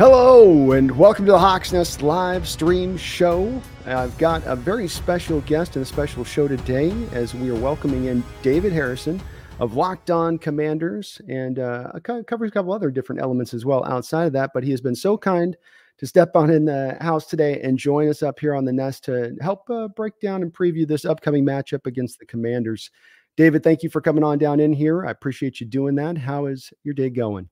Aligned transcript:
Hello, 0.00 0.72
and 0.72 0.90
welcome 0.96 1.26
to 1.26 1.32
the 1.32 1.38
Hawks 1.38 1.74
Nest 1.74 2.00
live 2.00 2.48
stream 2.48 2.96
show. 2.96 3.60
I've 3.84 4.16
got 4.16 4.42
a 4.46 4.56
very 4.56 4.88
special 4.88 5.42
guest 5.42 5.76
and 5.76 5.82
a 5.82 5.86
special 5.86 6.24
show 6.24 6.48
today 6.48 6.90
as 7.12 7.34
we 7.34 7.50
are 7.50 7.54
welcoming 7.54 8.06
in 8.06 8.24
David 8.40 8.72
Harrison 8.72 9.20
of 9.58 9.76
Locked 9.76 10.10
On 10.10 10.38
Commanders 10.38 11.20
and 11.28 11.58
uh, 11.58 11.92
covers 12.02 12.48
a 12.48 12.50
couple 12.50 12.72
other 12.72 12.90
different 12.90 13.20
elements 13.20 13.52
as 13.52 13.66
well 13.66 13.84
outside 13.84 14.24
of 14.24 14.32
that. 14.32 14.52
But 14.54 14.64
he 14.64 14.70
has 14.70 14.80
been 14.80 14.94
so 14.94 15.18
kind 15.18 15.54
to 15.98 16.06
step 16.06 16.34
on 16.34 16.48
in 16.48 16.64
the 16.64 16.96
house 17.02 17.26
today 17.26 17.60
and 17.60 17.76
join 17.76 18.08
us 18.08 18.22
up 18.22 18.40
here 18.40 18.54
on 18.54 18.64
the 18.64 18.72
Nest 18.72 19.04
to 19.04 19.36
help 19.42 19.68
uh, 19.68 19.88
break 19.88 20.18
down 20.18 20.40
and 20.40 20.50
preview 20.50 20.88
this 20.88 21.04
upcoming 21.04 21.44
matchup 21.44 21.84
against 21.84 22.20
the 22.20 22.24
Commanders. 22.24 22.90
David, 23.36 23.62
thank 23.62 23.82
you 23.82 23.90
for 23.90 24.00
coming 24.00 24.24
on 24.24 24.38
down 24.38 24.60
in 24.60 24.72
here. 24.72 25.04
I 25.04 25.10
appreciate 25.10 25.60
you 25.60 25.66
doing 25.66 25.94
that. 25.96 26.16
How 26.16 26.46
is 26.46 26.72
your 26.84 26.94
day 26.94 27.10
going? 27.10 27.50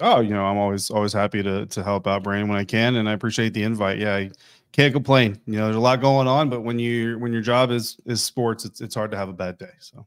Oh, 0.00 0.20
you 0.20 0.30
know, 0.30 0.44
I'm 0.44 0.56
always 0.56 0.90
always 0.90 1.12
happy 1.12 1.42
to 1.42 1.66
to 1.66 1.82
help 1.82 2.06
out 2.06 2.22
Brandon 2.22 2.48
when 2.48 2.58
I 2.58 2.64
can, 2.64 2.96
and 2.96 3.08
I 3.08 3.12
appreciate 3.12 3.54
the 3.54 3.62
invite. 3.62 3.98
Yeah, 3.98 4.16
I 4.16 4.30
can't 4.72 4.92
complain. 4.92 5.40
You 5.46 5.58
know, 5.58 5.64
there's 5.64 5.76
a 5.76 5.80
lot 5.80 6.00
going 6.00 6.28
on, 6.28 6.48
but 6.48 6.62
when 6.62 6.78
you 6.78 7.18
when 7.18 7.32
your 7.32 7.42
job 7.42 7.70
is 7.70 7.96
is 8.06 8.22
sports, 8.22 8.64
it's 8.64 8.80
it's 8.80 8.94
hard 8.94 9.10
to 9.10 9.16
have 9.16 9.28
a 9.28 9.34
bad 9.34 9.58
day. 9.58 9.72
So 9.78 10.06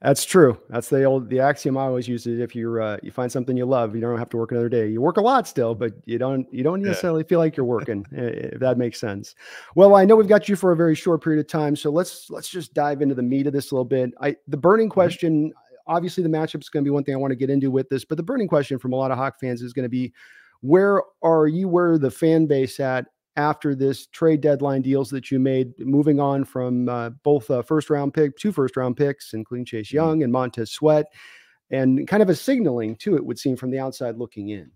that's 0.00 0.24
true. 0.24 0.60
That's 0.70 0.88
the 0.88 1.04
old 1.04 1.28
the 1.28 1.40
axiom 1.40 1.76
I 1.76 1.82
always 1.82 2.06
use 2.06 2.26
is 2.26 2.38
if 2.38 2.54
you're 2.54 2.80
uh, 2.80 2.98
you 3.02 3.10
find 3.10 3.30
something 3.30 3.56
you 3.56 3.66
love, 3.66 3.94
you 3.94 4.00
don't 4.00 4.18
have 4.18 4.30
to 4.30 4.36
work 4.36 4.52
another 4.52 4.68
day. 4.68 4.88
You 4.88 5.00
work 5.00 5.16
a 5.16 5.20
lot 5.20 5.48
still, 5.48 5.74
but 5.74 5.92
you 6.04 6.18
don't 6.18 6.46
you 6.52 6.62
don't 6.62 6.82
necessarily 6.82 7.22
yeah. 7.22 7.28
feel 7.28 7.38
like 7.40 7.56
you're 7.56 7.66
working. 7.66 8.06
if 8.12 8.60
that 8.60 8.78
makes 8.78 9.00
sense. 9.00 9.34
Well, 9.74 9.96
I 9.96 10.04
know 10.04 10.14
we've 10.14 10.28
got 10.28 10.48
you 10.48 10.54
for 10.54 10.70
a 10.70 10.76
very 10.76 10.94
short 10.94 11.22
period 11.22 11.40
of 11.40 11.48
time, 11.48 11.74
so 11.74 11.90
let's 11.90 12.30
let's 12.30 12.48
just 12.48 12.74
dive 12.74 13.02
into 13.02 13.16
the 13.16 13.22
meat 13.22 13.48
of 13.48 13.52
this 13.52 13.72
a 13.72 13.74
little 13.74 13.84
bit. 13.84 14.12
I 14.20 14.36
the 14.46 14.56
burning 14.56 14.86
mm-hmm. 14.86 14.94
question 14.94 15.52
obviously 15.88 16.22
the 16.22 16.28
matchup 16.28 16.60
is 16.60 16.68
going 16.68 16.84
to 16.84 16.88
be 16.88 16.92
one 16.92 17.02
thing 17.02 17.14
I 17.14 17.18
want 17.18 17.32
to 17.32 17.36
get 17.36 17.50
into 17.50 17.70
with 17.70 17.88
this, 17.88 18.04
but 18.04 18.16
the 18.16 18.22
burning 18.22 18.48
question 18.48 18.78
from 18.78 18.92
a 18.92 18.96
lot 18.96 19.10
of 19.10 19.18
Hawk 19.18 19.40
fans 19.40 19.62
is 19.62 19.72
going 19.72 19.84
to 19.84 19.88
be 19.88 20.12
where 20.60 21.02
are 21.22 21.46
you, 21.46 21.68
where 21.68 21.98
the 21.98 22.10
fan 22.10 22.46
base 22.46 22.80
at 22.80 23.06
after 23.36 23.74
this 23.74 24.06
trade 24.08 24.40
deadline 24.40 24.82
deals 24.82 25.10
that 25.10 25.30
you 25.30 25.38
made, 25.38 25.72
moving 25.78 26.18
on 26.18 26.44
from 26.44 26.88
uh, 26.88 27.10
both 27.22 27.48
uh, 27.50 27.62
first 27.62 27.88
round 27.88 28.12
pick, 28.12 28.36
two 28.36 28.52
first 28.52 28.76
round 28.76 28.96
picks, 28.96 29.32
including 29.32 29.64
Chase 29.64 29.88
mm-hmm. 29.88 29.96
Young 29.96 30.22
and 30.22 30.32
Montez 30.32 30.72
Sweat, 30.72 31.06
and 31.70 32.06
kind 32.08 32.22
of 32.22 32.28
a 32.28 32.34
signaling 32.34 32.96
to 32.96 33.16
it 33.16 33.24
would 33.24 33.38
seem 33.38 33.56
from 33.56 33.70
the 33.70 33.78
outside 33.78 34.16
looking 34.16 34.48
in 34.48 34.70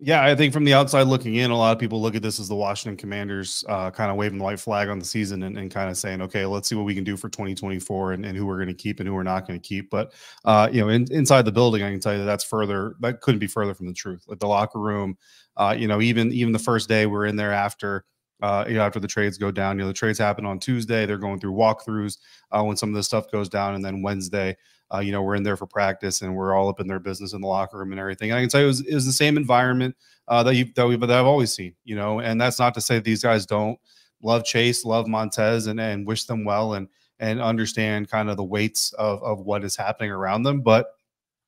yeah, 0.00 0.24
I 0.24 0.34
think 0.34 0.52
from 0.52 0.64
the 0.64 0.74
outside 0.74 1.02
looking 1.02 1.36
in, 1.36 1.50
a 1.50 1.56
lot 1.56 1.72
of 1.72 1.78
people 1.78 2.00
look 2.00 2.14
at 2.14 2.22
this 2.22 2.40
as 2.40 2.48
the 2.48 2.54
Washington 2.54 2.96
Commanders 2.96 3.64
uh, 3.68 3.90
kind 3.90 4.10
of 4.10 4.16
waving 4.16 4.38
the 4.38 4.44
white 4.44 4.60
flag 4.60 4.88
on 4.88 4.98
the 4.98 5.04
season 5.04 5.42
and, 5.44 5.56
and, 5.56 5.70
kind 5.70 5.90
of 5.90 5.96
saying, 5.96 6.20
okay, 6.22 6.44
let's 6.44 6.68
see 6.68 6.74
what 6.74 6.84
we 6.84 6.94
can 6.94 7.04
do 7.04 7.16
for 7.16 7.28
2024 7.28 8.12
and, 8.12 8.26
and 8.26 8.36
who 8.36 8.46
we're 8.46 8.56
going 8.56 8.68
to 8.68 8.74
keep 8.74 9.00
and 9.00 9.08
who 9.08 9.14
we're 9.14 9.22
not 9.22 9.46
going 9.46 9.60
to 9.60 9.66
keep. 9.66 9.90
But, 9.90 10.12
uh, 10.44 10.68
you 10.72 10.80
know, 10.80 10.88
in, 10.88 11.06
inside 11.10 11.44
the 11.44 11.52
building, 11.52 11.82
I 11.82 11.90
can 11.90 12.00
tell 12.00 12.12
you 12.12 12.18
that 12.18 12.24
that's 12.24 12.44
further, 12.44 12.96
that 13.00 13.20
couldn't 13.20 13.40
be 13.40 13.46
further 13.46 13.74
from 13.74 13.86
the 13.86 13.94
truth. 13.94 14.24
Like 14.26 14.40
the 14.40 14.46
locker 14.46 14.80
room, 14.80 15.16
uh, 15.56 15.74
you 15.78 15.88
know, 15.88 16.00
even, 16.00 16.32
even 16.32 16.52
the 16.52 16.58
first 16.58 16.88
day 16.88 17.06
we're 17.06 17.26
in 17.26 17.36
there 17.36 17.52
after, 17.52 18.04
uh, 18.44 18.62
you 18.68 18.74
know, 18.74 18.82
after 18.82 19.00
the 19.00 19.08
trades 19.08 19.38
go 19.38 19.50
down, 19.50 19.78
you 19.78 19.84
know, 19.84 19.88
the 19.88 19.94
trades 19.94 20.18
happen 20.18 20.44
on 20.44 20.58
Tuesday. 20.58 21.06
They're 21.06 21.16
going 21.16 21.40
through 21.40 21.54
walkthroughs 21.54 22.18
uh, 22.52 22.62
when 22.62 22.76
some 22.76 22.90
of 22.90 22.94
this 22.94 23.06
stuff 23.06 23.30
goes 23.30 23.48
down. 23.48 23.74
And 23.74 23.82
then 23.82 24.02
Wednesday, 24.02 24.54
uh, 24.92 24.98
you 24.98 25.12
know, 25.12 25.22
we're 25.22 25.36
in 25.36 25.42
there 25.42 25.56
for 25.56 25.66
practice 25.66 26.20
and 26.20 26.36
we're 26.36 26.54
all 26.54 26.68
up 26.68 26.78
in 26.78 26.86
their 26.86 26.98
business 26.98 27.32
in 27.32 27.40
the 27.40 27.46
locker 27.46 27.78
room 27.78 27.92
and 27.92 27.98
everything. 27.98 28.30
And 28.30 28.38
I 28.38 28.42
can 28.42 28.50
tell 28.50 28.60
you 28.60 28.66
it 28.66 28.68
was, 28.68 28.80
it 28.82 28.94
was 28.94 29.06
the 29.06 29.12
same 29.12 29.38
environment 29.38 29.96
uh, 30.28 30.42
that 30.42 30.56
you 30.56 30.66
that, 30.76 30.86
we, 30.86 30.94
that 30.94 31.10
I've 31.10 31.24
always 31.24 31.54
seen, 31.54 31.74
you 31.84 31.96
know, 31.96 32.20
and 32.20 32.38
that's 32.38 32.58
not 32.58 32.74
to 32.74 32.82
say 32.82 32.98
these 32.98 33.22
guys 33.22 33.46
don't 33.46 33.78
love 34.22 34.44
Chase, 34.44 34.84
love 34.84 35.08
Montez, 35.08 35.66
and 35.66 35.80
and 35.80 36.06
wish 36.06 36.24
them 36.24 36.44
well 36.44 36.74
and 36.74 36.88
and 37.20 37.40
understand 37.40 38.10
kind 38.10 38.28
of 38.28 38.36
the 38.36 38.44
weights 38.44 38.92
of 38.94 39.22
of 39.22 39.40
what 39.40 39.64
is 39.64 39.74
happening 39.74 40.10
around 40.10 40.42
them. 40.42 40.60
But 40.60 40.88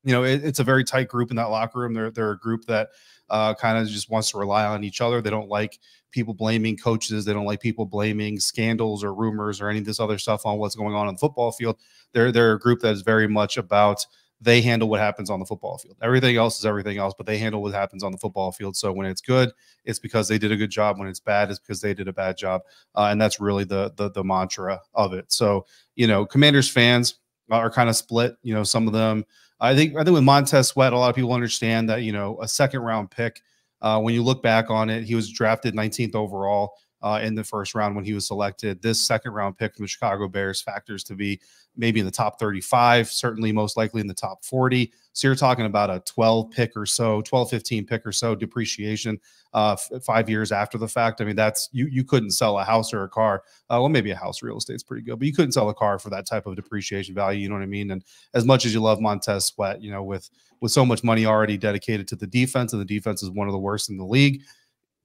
you 0.02 0.12
know, 0.12 0.24
it, 0.24 0.42
it's 0.42 0.60
a 0.60 0.64
very 0.64 0.82
tight 0.82 1.08
group 1.08 1.28
in 1.28 1.36
that 1.36 1.50
locker 1.50 1.80
room. 1.80 1.92
They're 1.92 2.10
they're 2.10 2.30
a 2.30 2.38
group 2.38 2.64
that 2.66 2.88
uh, 3.30 3.54
kind 3.54 3.78
of 3.78 3.88
just 3.88 4.10
wants 4.10 4.30
to 4.30 4.38
rely 4.38 4.64
on 4.64 4.84
each 4.84 5.00
other. 5.00 5.20
They 5.20 5.30
don't 5.30 5.48
like 5.48 5.78
people 6.10 6.34
blaming 6.34 6.76
coaches. 6.76 7.24
They 7.24 7.32
don't 7.32 7.44
like 7.44 7.60
people 7.60 7.86
blaming 7.86 8.40
scandals 8.40 9.04
or 9.04 9.14
rumors 9.14 9.60
or 9.60 9.68
any 9.68 9.80
of 9.80 9.84
this 9.84 10.00
other 10.00 10.18
stuff 10.18 10.46
on 10.46 10.58
what's 10.58 10.74
going 10.74 10.94
on 10.94 11.06
on 11.06 11.14
the 11.14 11.18
football 11.18 11.52
field. 11.52 11.76
They're 12.12 12.32
they're 12.32 12.52
a 12.52 12.58
group 12.58 12.80
that 12.80 12.92
is 12.92 13.02
very 13.02 13.28
much 13.28 13.56
about 13.56 14.04
they 14.40 14.60
handle 14.60 14.88
what 14.88 15.00
happens 15.00 15.30
on 15.30 15.40
the 15.40 15.46
football 15.46 15.78
field. 15.78 15.96
Everything 16.02 16.36
else 16.36 16.58
is 16.58 16.66
everything 16.66 16.98
else, 16.98 17.14
but 17.16 17.26
they 17.26 17.38
handle 17.38 17.62
what 17.62 17.72
happens 17.72 18.02
on 18.02 18.12
the 18.12 18.18
football 18.18 18.52
field. 18.52 18.76
So 18.76 18.92
when 18.92 19.06
it's 19.06 19.22
good, 19.22 19.50
it's 19.84 19.98
because 19.98 20.28
they 20.28 20.38
did 20.38 20.52
a 20.52 20.56
good 20.56 20.70
job. 20.70 20.98
When 20.98 21.08
it's 21.08 21.20
bad, 21.20 21.50
it's 21.50 21.58
because 21.58 21.80
they 21.80 21.94
did 21.94 22.08
a 22.08 22.12
bad 22.12 22.36
job, 22.36 22.62
uh, 22.94 23.08
and 23.10 23.20
that's 23.20 23.40
really 23.40 23.64
the, 23.64 23.92
the 23.96 24.10
the 24.10 24.24
mantra 24.24 24.80
of 24.94 25.12
it. 25.14 25.32
So 25.32 25.66
you 25.94 26.06
know, 26.06 26.26
Commanders 26.26 26.68
fans 26.68 27.18
are 27.50 27.70
kind 27.70 27.88
of 27.88 27.96
split. 27.96 28.36
You 28.42 28.54
know, 28.54 28.62
some 28.62 28.86
of 28.86 28.92
them. 28.92 29.24
I 29.60 29.74
think 29.74 29.96
I 29.96 30.04
think 30.04 30.14
with 30.14 30.24
Montez 30.24 30.68
Sweat, 30.68 30.92
a 30.92 30.98
lot 30.98 31.08
of 31.08 31.16
people 31.16 31.32
understand 31.32 31.88
that 31.88 32.02
you 32.02 32.12
know 32.12 32.38
a 32.40 32.48
second 32.48 32.80
round 32.80 33.10
pick. 33.10 33.42
Uh, 33.82 34.00
when 34.00 34.14
you 34.14 34.22
look 34.22 34.42
back 34.42 34.70
on 34.70 34.88
it, 34.88 35.04
he 35.04 35.14
was 35.14 35.30
drafted 35.30 35.74
19th 35.74 36.14
overall 36.14 36.72
uh, 37.06 37.20
in 37.20 37.36
the 37.36 37.44
first 37.44 37.76
round 37.76 37.94
when 37.94 38.04
he 38.04 38.14
was 38.14 38.26
selected. 38.26 38.82
This 38.82 39.00
second 39.00 39.30
round 39.30 39.56
pick 39.56 39.76
from 39.76 39.84
the 39.84 39.88
Chicago 39.88 40.26
Bears 40.26 40.60
factors 40.60 41.04
to 41.04 41.14
be 41.14 41.40
maybe 41.76 42.00
in 42.00 42.06
the 42.06 42.10
top 42.10 42.40
35, 42.40 43.08
certainly 43.08 43.52
most 43.52 43.76
likely 43.76 44.00
in 44.00 44.08
the 44.08 44.14
top 44.14 44.44
40. 44.44 44.92
So 45.12 45.28
you're 45.28 45.36
talking 45.36 45.66
about 45.66 45.88
a 45.88 46.00
12 46.00 46.50
pick 46.50 46.72
or 46.74 46.84
so, 46.84 47.22
12, 47.22 47.48
15 47.50 47.86
pick 47.86 48.04
or 48.04 48.10
so 48.10 48.34
depreciation 48.34 49.20
uh, 49.54 49.76
five 50.02 50.28
years 50.28 50.50
after 50.50 50.78
the 50.78 50.88
fact. 50.88 51.20
I 51.20 51.24
mean, 51.24 51.36
that's 51.36 51.68
you 51.70 51.86
you 51.86 52.02
couldn't 52.02 52.32
sell 52.32 52.58
a 52.58 52.64
house 52.64 52.92
or 52.92 53.04
a 53.04 53.08
car. 53.08 53.44
Uh, 53.70 53.78
well, 53.78 53.88
maybe 53.88 54.10
a 54.10 54.16
house 54.16 54.42
real 54.42 54.58
estate's 54.58 54.82
pretty 54.82 55.04
good, 55.04 55.20
but 55.20 55.26
you 55.26 55.32
couldn't 55.32 55.52
sell 55.52 55.68
a 55.68 55.74
car 55.74 56.00
for 56.00 56.10
that 56.10 56.26
type 56.26 56.46
of 56.46 56.56
depreciation 56.56 57.14
value. 57.14 57.38
You 57.38 57.48
know 57.48 57.54
what 57.54 57.62
I 57.62 57.66
mean? 57.66 57.92
And 57.92 58.04
as 58.34 58.44
much 58.44 58.66
as 58.66 58.74
you 58.74 58.80
love 58.80 59.00
Montez 59.00 59.44
Sweat, 59.44 59.80
you 59.80 59.92
know, 59.92 60.02
with 60.02 60.28
with 60.60 60.72
so 60.72 60.84
much 60.84 61.04
money 61.04 61.24
already 61.24 61.56
dedicated 61.56 62.08
to 62.08 62.16
the 62.16 62.26
defense, 62.26 62.72
and 62.72 62.82
the 62.82 62.86
defense 62.86 63.22
is 63.22 63.30
one 63.30 63.46
of 63.46 63.52
the 63.52 63.60
worst 63.60 63.90
in 63.90 63.96
the 63.96 64.04
league 64.04 64.42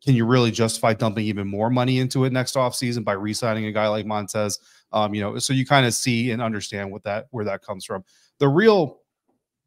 can 0.03 0.15
you 0.15 0.25
really 0.25 0.51
justify 0.51 0.93
dumping 0.93 1.25
even 1.25 1.47
more 1.47 1.69
money 1.69 1.99
into 1.99 2.25
it 2.25 2.33
next 2.33 2.55
offseason 2.55 3.03
by 3.03 3.13
re-signing 3.13 3.65
a 3.65 3.71
guy 3.71 3.87
like 3.87 4.05
Montez? 4.05 4.59
Um, 4.91 5.13
you 5.13 5.21
know, 5.21 5.37
so 5.37 5.53
you 5.53 5.65
kind 5.65 5.85
of 5.85 5.93
see 5.93 6.31
and 6.31 6.41
understand 6.41 6.91
what 6.91 7.03
that 7.03 7.27
where 7.31 7.45
that 7.45 7.61
comes 7.63 7.85
from. 7.85 8.03
The 8.39 8.47
real 8.47 9.01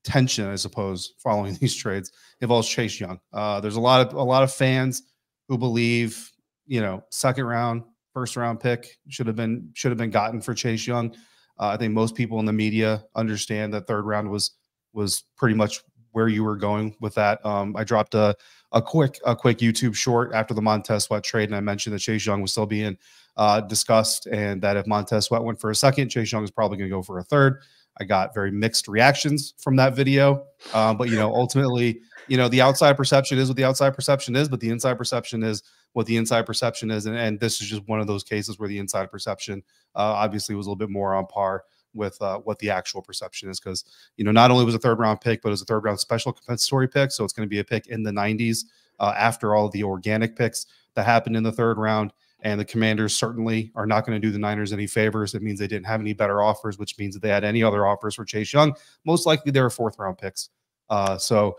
tension, 0.02 0.46
I 0.46 0.56
suppose, 0.56 1.14
following 1.18 1.54
these 1.60 1.74
trades 1.74 2.12
involves 2.40 2.68
Chase 2.68 3.00
Young. 3.00 3.20
Uh, 3.32 3.60
there's 3.60 3.76
a 3.76 3.80
lot 3.80 4.06
of 4.06 4.14
a 4.14 4.22
lot 4.22 4.42
of 4.42 4.52
fans 4.52 5.02
who 5.48 5.58
believe, 5.58 6.30
you 6.66 6.80
know, 6.80 7.04
second 7.10 7.44
round, 7.44 7.84
first 8.12 8.36
round 8.36 8.60
pick 8.60 8.98
should 9.08 9.26
have 9.26 9.36
been 9.36 9.70
should 9.74 9.90
have 9.90 9.98
been 9.98 10.10
gotten 10.10 10.40
for 10.40 10.54
Chase 10.54 10.86
Young. 10.86 11.14
Uh, 11.58 11.68
I 11.68 11.76
think 11.76 11.92
most 11.92 12.14
people 12.14 12.40
in 12.40 12.46
the 12.46 12.52
media 12.52 13.04
understand 13.14 13.72
that 13.74 13.86
third 13.86 14.04
round 14.04 14.30
was 14.30 14.52
was 14.92 15.24
pretty 15.36 15.54
much 15.54 15.80
where 16.12 16.28
you 16.28 16.44
were 16.44 16.56
going 16.56 16.94
with 17.00 17.14
that. 17.14 17.44
Um, 17.44 17.74
I 17.76 17.82
dropped 17.82 18.14
a 18.14 18.36
a 18.74 18.82
quick 18.82 19.20
a 19.24 19.34
quick 19.34 19.58
YouTube 19.58 19.94
short 19.94 20.32
after 20.34 20.52
the 20.52 20.60
Montez 20.60 21.04
Sweat 21.04 21.22
trade, 21.24 21.48
and 21.48 21.56
I 21.56 21.60
mentioned 21.60 21.94
that 21.94 22.00
Chase 22.00 22.26
Young 22.26 22.42
was 22.42 22.50
still 22.50 22.66
being 22.66 22.98
uh, 23.36 23.60
discussed, 23.62 24.26
and 24.26 24.60
that 24.62 24.76
if 24.76 24.86
Montez 24.86 25.26
Sweat 25.26 25.42
went 25.42 25.60
for 25.60 25.70
a 25.70 25.74
second, 25.74 26.10
Chase 26.10 26.30
Young 26.30 26.44
is 26.44 26.50
probably 26.50 26.76
going 26.76 26.90
to 26.90 26.94
go 26.94 27.02
for 27.02 27.18
a 27.18 27.22
third. 27.22 27.62
I 28.00 28.04
got 28.04 28.34
very 28.34 28.50
mixed 28.50 28.88
reactions 28.88 29.54
from 29.58 29.76
that 29.76 29.94
video, 29.94 30.44
um, 30.74 30.96
but 30.96 31.08
you 31.08 31.16
know, 31.16 31.32
ultimately, 31.32 32.00
you 32.26 32.36
know, 32.36 32.48
the 32.48 32.60
outside 32.60 32.96
perception 32.96 33.38
is 33.38 33.46
what 33.46 33.56
the 33.56 33.64
outside 33.64 33.94
perception 33.94 34.34
is, 34.34 34.48
but 34.48 34.58
the 34.58 34.70
inside 34.70 34.94
perception 34.98 35.44
is 35.44 35.62
what 35.92 36.06
the 36.06 36.16
inside 36.16 36.42
perception 36.42 36.90
is, 36.90 37.06
and, 37.06 37.16
and 37.16 37.38
this 37.38 37.62
is 37.62 37.68
just 37.68 37.86
one 37.86 38.00
of 38.00 38.08
those 38.08 38.24
cases 38.24 38.58
where 38.58 38.68
the 38.68 38.78
inside 38.78 39.12
perception 39.12 39.62
uh, 39.94 40.00
obviously 40.00 40.56
was 40.56 40.66
a 40.66 40.68
little 40.68 40.76
bit 40.76 40.90
more 40.90 41.14
on 41.14 41.26
par 41.28 41.62
with 41.94 42.20
uh, 42.22 42.38
what 42.38 42.58
the 42.58 42.70
actual 42.70 43.02
perception 43.02 43.48
is 43.48 43.60
because 43.60 43.84
you 44.16 44.24
know 44.24 44.30
not 44.30 44.50
only 44.50 44.64
was 44.64 44.74
a 44.74 44.78
third 44.78 44.98
round 44.98 45.20
pick 45.20 45.42
but 45.42 45.48
it 45.48 45.50
was 45.50 45.62
a 45.62 45.66
third 45.66 45.84
round 45.84 45.98
special 45.98 46.32
compensatory 46.32 46.88
pick 46.88 47.10
so 47.10 47.24
it's 47.24 47.32
going 47.32 47.46
to 47.46 47.50
be 47.50 47.60
a 47.60 47.64
pick 47.64 47.86
in 47.88 48.02
the 48.02 48.10
90s 48.10 48.64
uh, 49.00 49.12
after 49.16 49.54
all 49.54 49.68
the 49.68 49.82
organic 49.82 50.36
picks 50.36 50.66
that 50.94 51.04
happened 51.04 51.36
in 51.36 51.42
the 51.42 51.52
third 51.52 51.78
round 51.78 52.12
and 52.40 52.60
the 52.60 52.64
commanders 52.64 53.16
certainly 53.16 53.72
are 53.74 53.86
not 53.86 54.04
going 54.04 54.20
to 54.20 54.24
do 54.24 54.30
the 54.30 54.38
niners 54.38 54.70
any 54.70 54.86
favors. 54.86 55.34
It 55.34 55.40
means 55.40 55.58
they 55.58 55.66
didn't 55.66 55.86
have 55.86 56.00
any 56.00 56.12
better 56.12 56.42
offers 56.42 56.78
which 56.78 56.98
means 56.98 57.14
that 57.14 57.20
they 57.20 57.30
had 57.30 57.44
any 57.44 57.62
other 57.62 57.86
offers 57.86 58.14
for 58.14 58.24
chase 58.24 58.52
young. 58.52 58.74
Most 59.04 59.26
likely 59.26 59.50
they 59.50 59.60
were 59.60 59.70
fourth 59.70 59.98
round 59.98 60.18
picks. 60.18 60.50
Uh, 60.90 61.16
so 61.16 61.56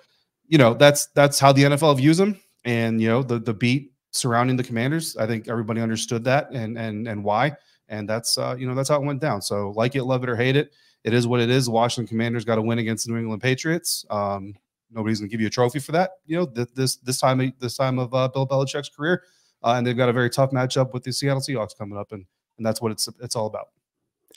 you 0.47 0.57
know 0.57 0.73
that's 0.73 1.07
that's 1.07 1.39
how 1.39 1.51
the 1.51 1.63
nfl 1.63 1.95
views 1.97 2.17
them 2.17 2.39
and 2.65 3.01
you 3.01 3.07
know 3.07 3.23
the 3.23 3.39
the 3.39 3.53
beat 3.53 3.93
surrounding 4.11 4.55
the 4.55 4.63
commanders 4.63 5.17
i 5.17 5.25
think 5.25 5.47
everybody 5.47 5.81
understood 5.81 6.23
that 6.23 6.49
and 6.51 6.77
and 6.77 7.07
and 7.07 7.23
why 7.23 7.51
and 7.89 8.09
that's 8.09 8.37
uh, 8.37 8.55
you 8.57 8.67
know 8.67 8.75
that's 8.75 8.89
how 8.89 9.01
it 9.01 9.05
went 9.05 9.21
down. 9.21 9.41
So 9.41 9.71
like 9.71 9.95
it, 9.95 10.03
love 10.03 10.23
it, 10.23 10.29
or 10.29 10.35
hate 10.35 10.55
it, 10.55 10.73
it 11.03 11.13
is 11.13 11.27
what 11.27 11.39
it 11.39 11.49
is. 11.49 11.69
Washington 11.69 12.07
Commanders 12.07 12.45
got 12.45 12.55
to 12.55 12.61
win 12.61 12.79
against 12.79 13.05
the 13.05 13.13
New 13.13 13.19
England 13.19 13.41
Patriots. 13.41 14.05
Um, 14.09 14.55
nobody's 14.91 15.19
gonna 15.19 15.29
give 15.29 15.41
you 15.41 15.47
a 15.47 15.51
trophy 15.51 15.79
for 15.79 15.91
that. 15.91 16.11
You 16.25 16.37
know 16.37 16.45
th- 16.45 16.69
this 16.75 16.97
this 16.97 17.19
time 17.19 17.53
this 17.59 17.77
time 17.77 17.99
of 17.99 18.13
uh, 18.13 18.27
Bill 18.29 18.47
Belichick's 18.47 18.89
career, 18.89 19.23
uh, 19.63 19.73
and 19.77 19.85
they've 19.85 19.97
got 19.97 20.09
a 20.09 20.13
very 20.13 20.29
tough 20.29 20.51
matchup 20.51 20.93
with 20.93 21.03
the 21.03 21.11
Seattle 21.11 21.41
Seahawks 21.41 21.77
coming 21.77 21.97
up, 21.97 22.11
and 22.11 22.25
and 22.57 22.65
that's 22.65 22.81
what 22.81 22.91
it's 22.91 23.07
it's 23.21 23.35
all 23.35 23.47
about. 23.47 23.67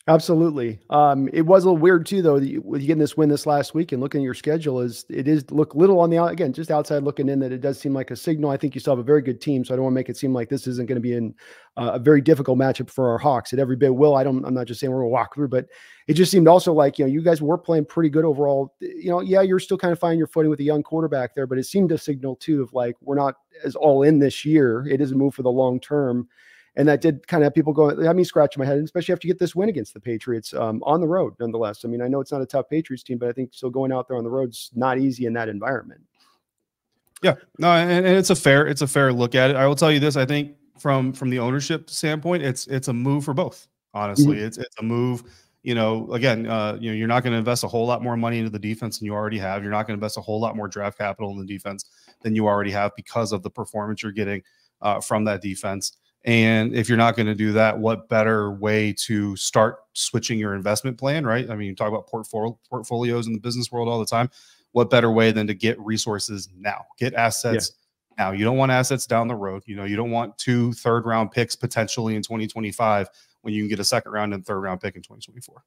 Absolutely. 0.09 0.79
Um, 0.89 1.29
it 1.35 1.43
was 1.43 1.65
a 1.65 1.67
little 1.67 1.77
weird 1.83 2.07
too, 2.07 2.23
though, 2.23 2.37
with 2.37 2.81
you 2.81 2.87
getting 2.87 2.97
this 2.97 3.19
win 3.19 3.29
this 3.29 3.45
last 3.45 3.75
week 3.75 3.93
and 3.93 4.01
looking 4.01 4.23
at 4.23 4.25
your 4.25 4.33
schedule 4.33 4.81
is 4.81 5.05
it 5.11 5.29
is 5.29 5.51
look 5.51 5.75
little 5.75 6.01
on 6.01 6.09
the 6.09 6.25
again, 6.25 6.55
just 6.55 6.71
outside 6.71 7.03
looking 7.03 7.29
in 7.29 7.39
that 7.41 7.53
it 7.53 7.61
does 7.61 7.79
seem 7.79 7.93
like 7.93 8.11
a 8.11 8.17
signal. 8.17 8.49
I 8.51 8.57
think 8.57 8.75
you 8.75 8.81
still 8.81 8.93
have 8.95 9.01
a 9.01 9.03
very 9.03 9.21
good 9.21 9.39
team, 9.39 9.67
so 9.67 9.75
I 9.75 9.77
don't 9.77 9.85
want 9.85 9.93
to 9.93 9.97
make 9.97 10.09
it 10.09 10.17
seem 10.17 10.33
like 10.33 10.49
this 10.49 10.67
isn't 10.67 10.89
going 10.89 10.97
to 10.97 11.03
be 11.03 11.13
in 11.13 11.35
uh, 11.77 11.91
a 11.93 11.99
very 11.99 12.23
difficult 12.23 12.59
matchup 12.59 12.89
for 12.89 13.11
our 13.11 13.19
Hawks. 13.19 13.53
It 13.53 13.59
every 13.59 13.77
bit 13.77 13.95
will. 13.95 14.17
I 14.17 14.25
don't. 14.25 14.43
I'm 14.47 14.55
not 14.55 14.67
just 14.67 14.81
saying 14.81 14.91
we're 14.91 15.01
going 15.01 15.11
to 15.11 15.13
walk 15.13 15.35
through, 15.35 15.49
but 15.49 15.67
it 16.07 16.15
just 16.15 16.33
seemed 16.33 16.49
also 16.49 16.73
like 16.73 16.99
you 16.99 17.05
know 17.05 17.11
you 17.11 17.21
guys 17.21 17.43
were 17.43 17.59
playing 17.59 17.85
pretty 17.85 18.09
good 18.09 18.25
overall. 18.25 18.75
You 18.81 19.11
know, 19.11 19.21
yeah, 19.21 19.43
you're 19.43 19.59
still 19.59 19.77
kind 19.77 19.93
of 19.93 19.99
finding 19.99 20.17
your 20.19 20.27
footing 20.29 20.49
with 20.49 20.61
a 20.61 20.65
young 20.65 20.83
quarterback 20.83 21.35
there, 21.35 21.47
but 21.47 21.59
it 21.59 21.65
seemed 21.65 21.93
a 21.93 21.99
signal 21.99 22.37
too 22.37 22.63
of 22.63 22.73
like 22.73 22.97
we're 23.03 23.15
not 23.15 23.35
as 23.63 23.77
all 23.77 24.05
in 24.05 24.21
this 24.21 24.47
year. 24.47 24.87
It 24.89 25.03
is 25.03 25.13
a 25.13 25.17
move 25.17 25.35
for 25.35 25.43
the 25.43 25.51
long 25.51 25.81
term 25.81 26.29
and 26.79 26.89
that 26.89 27.01
did 27.01 27.27
kind 27.27 27.43
of 27.43 27.47
have 27.47 27.55
people 27.55 27.73
going. 27.73 28.03
Had 28.03 28.17
me 28.17 28.25
scratching 28.25 28.61
my 28.61 28.67
head, 28.67 28.79
especially 28.79 29.13
after 29.13 29.27
you 29.27 29.35
get 29.35 29.39
this 29.39 29.55
win 29.55 29.69
against 29.69 29.93
the 29.93 30.01
Patriots 30.01 30.55
um, 30.55 30.83
on 30.85 31.01
the 31.01 31.07
road. 31.07 31.35
Nonetheless, 31.41 31.85
I 31.85 31.89
mean, 31.89 32.01
I 32.01 32.09
know 32.09 32.21
it's 32.21 32.33
not 32.33 32.41
a 32.41 32.47
tough 32.47 32.71
Patriots 32.71 33.03
team, 33.03 33.19
but 33.19 33.29
I 33.29 33.33
think 33.33 33.53
still 33.53 33.69
going 33.69 33.93
out 33.93 34.09
there 34.09 34.17
on 34.17 34.25
the 34.25 34.31
road's 34.31 34.71
not 34.75 34.97
easy 34.97 35.27
in 35.27 35.33
that 35.35 35.49
environment. 35.49 36.01
Yeah, 37.21 37.35
no, 37.59 37.73
and, 37.73 38.07
and 38.07 38.17
it's 38.17 38.31
a 38.31 38.37
fair 38.37 38.67
it's 38.67 38.81
a 38.81 38.87
fair 38.87 39.13
look 39.13 39.35
at 39.35 39.51
it. 39.51 39.57
I 39.57 39.67
will 39.67 39.75
tell 39.75 39.91
you 39.91 40.01
this: 40.01 40.17
I 40.17 40.25
think 40.25 40.55
from 40.79 41.13
from 41.13 41.31
the 41.31 41.41
ownership 41.41 41.91
standpoint, 41.91 42.45
it's 42.45 42.69
it's 42.69 42.89
a 42.89 42.93
move 42.93 43.25
for 43.25 43.35
both. 43.35 43.67
Honestly, 43.93 44.37
mm-hmm. 44.37 44.47
it's 44.47 44.59
it's 44.59 44.77
a 44.79 44.85
move 44.85 45.25
you 45.65 45.75
know, 45.75 46.11
again, 46.13 46.47
uh, 46.47 46.79
you 46.81 46.91
know, 46.91 46.97
you're 46.97 47.09
not 47.09 47.23
going 47.23 47.33
to 47.33 47.39
invest 47.39 47.65
a 47.65 47.69
whole 47.69 47.87
lot 47.87 48.03
more 48.03 48.17
money 48.17 48.39
into 48.39 48.51
the 48.51 48.59
defense 48.59 48.99
than 48.99 49.07
you 49.07 49.13
already 49.13 49.39
have. 49.39 49.63
You're 49.63 49.73
not 49.73 49.87
going 49.87 49.99
to 49.99 50.03
invest 50.03 50.17
a 50.17 50.21
whole 50.21 50.41
lot 50.41 50.57
more 50.57 50.69
draft 50.69 50.97
capital 50.97 51.33
in 51.33 51.39
the 51.39 51.45
defense 51.45 51.85
than 52.23 52.35
you 52.35 52.47
already 52.47 52.71
have 52.71 52.93
because 52.97 53.33
of 53.33 53.43
the 53.43 53.51
performance 53.51 54.03
you're 54.03 54.13
getting 54.13 54.43
uh, 54.81 55.01
from 55.01 55.25
that 55.25 55.43
defense. 55.43 55.97
And 56.25 56.75
if 56.75 56.89
you're 56.89 56.99
not 56.99 57.17
going 57.17 57.27
to 57.27 57.35
do 57.35 57.53
that, 57.53 57.79
what 57.79 58.09
better 58.09 58.53
way 58.53 58.93
to 58.99 59.37
start 59.37 59.79
switching 59.93 60.39
your 60.39 60.55
investment 60.55 60.99
plan, 60.99 61.25
right? 61.25 61.49
I 61.49 61.55
mean, 61.55 61.69
you 61.69 61.75
talk 61.75 61.89
about 61.89 62.07
portfolio 62.07 62.59
portfolios 62.69 63.27
in 63.27 63.33
the 63.33 63.41
business 63.41 63.71
world 63.71 63.89
all 63.89 63.99
the 63.99 64.07
time. 64.07 64.31
What 64.73 64.91
better 64.91 65.11
way 65.11 65.31
than 65.33 65.47
to 65.47 65.55
get 65.55 65.79
resources 65.81 66.49
now? 66.57 66.85
Get 66.99 67.15
assets 67.15 67.73
yeah. 68.19 68.25
now. 68.25 68.33
You 68.33 68.45
don't 68.45 68.57
want 68.57 68.73
assets 68.73 69.07
down 69.07 69.29
the 69.29 69.37
road. 69.37 69.63
You 69.67 69.77
know, 69.77 69.85
you 69.85 69.97
don't 69.97 70.11
want 70.11 70.37
two 70.39 70.73
third 70.75 71.07
round 71.07 71.31
picks 71.31 71.57
potentially 71.57 72.17
in 72.17 72.23
2025 72.23 73.09
when 73.43 73.55
you 73.55 73.63
can 73.63 73.69
get 73.69 73.79
a 73.79 73.85
second 73.85 74.13
round 74.13 74.35
and 74.35 74.45
third 74.45 74.61
round 74.61 74.81
pick 74.81 74.97
in 74.97 75.03
2024 75.03 75.63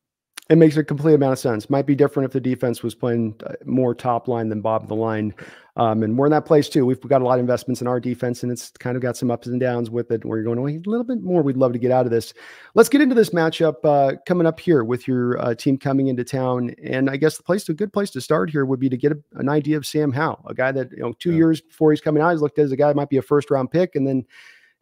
it 0.51 0.57
makes 0.57 0.75
a 0.75 0.83
complete 0.83 1.13
amount 1.13 1.31
of 1.31 1.39
sense. 1.39 1.69
Might 1.69 1.86
be 1.86 1.95
different 1.95 2.25
if 2.27 2.33
the 2.33 2.42
defense 2.42 2.83
was 2.83 2.94
playing 2.94 3.36
uh, 3.45 3.53
more 3.65 3.95
top 3.95 4.27
line 4.27 4.50
than 4.50 4.59
Bob 4.59 4.89
the 4.89 4.95
line. 4.95 5.33
Um, 5.78 6.04
and 6.04 6.18
we're 6.18 6.26
in 6.26 6.32
that 6.32 6.46
place 6.46 6.68
too. 6.68 6.86
We've 6.86 7.00
got 7.02 7.22
a 7.22 7.26
lot 7.26 7.36
of 7.36 7.40
investments 7.40 7.80
in 7.80 7.88
our 7.88 8.00
defense, 8.00 8.44
and 8.44 8.52
it's 8.52 8.72
kind 8.72 8.98
of 8.98 9.02
got 9.02 9.16
some 9.16 9.32
ups 9.32 9.48
and 9.48 9.60
downs 9.60 9.90
with 9.90 10.12
it. 10.12 10.26
Where 10.26 10.38
you're 10.38 10.44
going, 10.44 10.62
well, 10.62 10.74
a 10.74 10.90
little 10.90 11.06
bit 11.06 11.22
more. 11.22 11.42
We'd 11.42 11.56
love 11.56 11.72
to 11.74 11.80
get 11.80 11.92
out 11.92 12.06
of 12.06 12.12
this. 12.12 12.34
Let's 12.76 12.90
get 12.90 13.00
into 13.00 13.16
this 13.16 13.30
matchup 13.30 13.76
uh, 13.86 14.18
coming 14.26 14.46
up 14.46 14.60
here 14.60 14.84
with 14.84 15.08
your 15.08 15.40
uh, 15.40 15.56
team 15.56 15.78
coming 15.78 16.08
into 16.08 16.26
town. 16.26 16.76
And 16.84 17.10
I 17.10 17.16
guess 17.16 17.38
the 17.38 17.44
place, 17.44 17.64
to 17.66 17.72
a 17.72 17.76
good 17.76 17.94
place 17.94 18.10
to 18.12 18.22
start 18.22 18.50
here 18.50 18.66
would 18.66 18.80
be 18.80 18.90
to 18.90 18.98
get 18.98 19.14
a, 19.14 19.20
an 19.36 19.48
idea 19.48 19.78
of 19.78 19.86
Sam 19.86 20.12
Howell, 20.12 20.46
a 20.48 20.54
guy 20.54 20.74
that 20.74 20.92
you 20.92 21.00
know 21.00 21.14
two 21.20 21.32
yeah. 21.32 21.38
years 21.38 21.62
before 21.62 21.92
he's 21.92 22.02
coming 22.02 22.22
out, 22.22 22.32
he's 22.32 22.42
looked 22.42 22.60
at 22.60 22.66
as 22.66 22.72
a 22.74 22.78
guy 22.78 22.92
might 22.92 23.10
be 23.10 23.18
a 23.18 23.22
first 23.22 23.50
round 23.50 23.72
pick, 23.72 23.96
and 23.96 24.06
then 24.06 24.26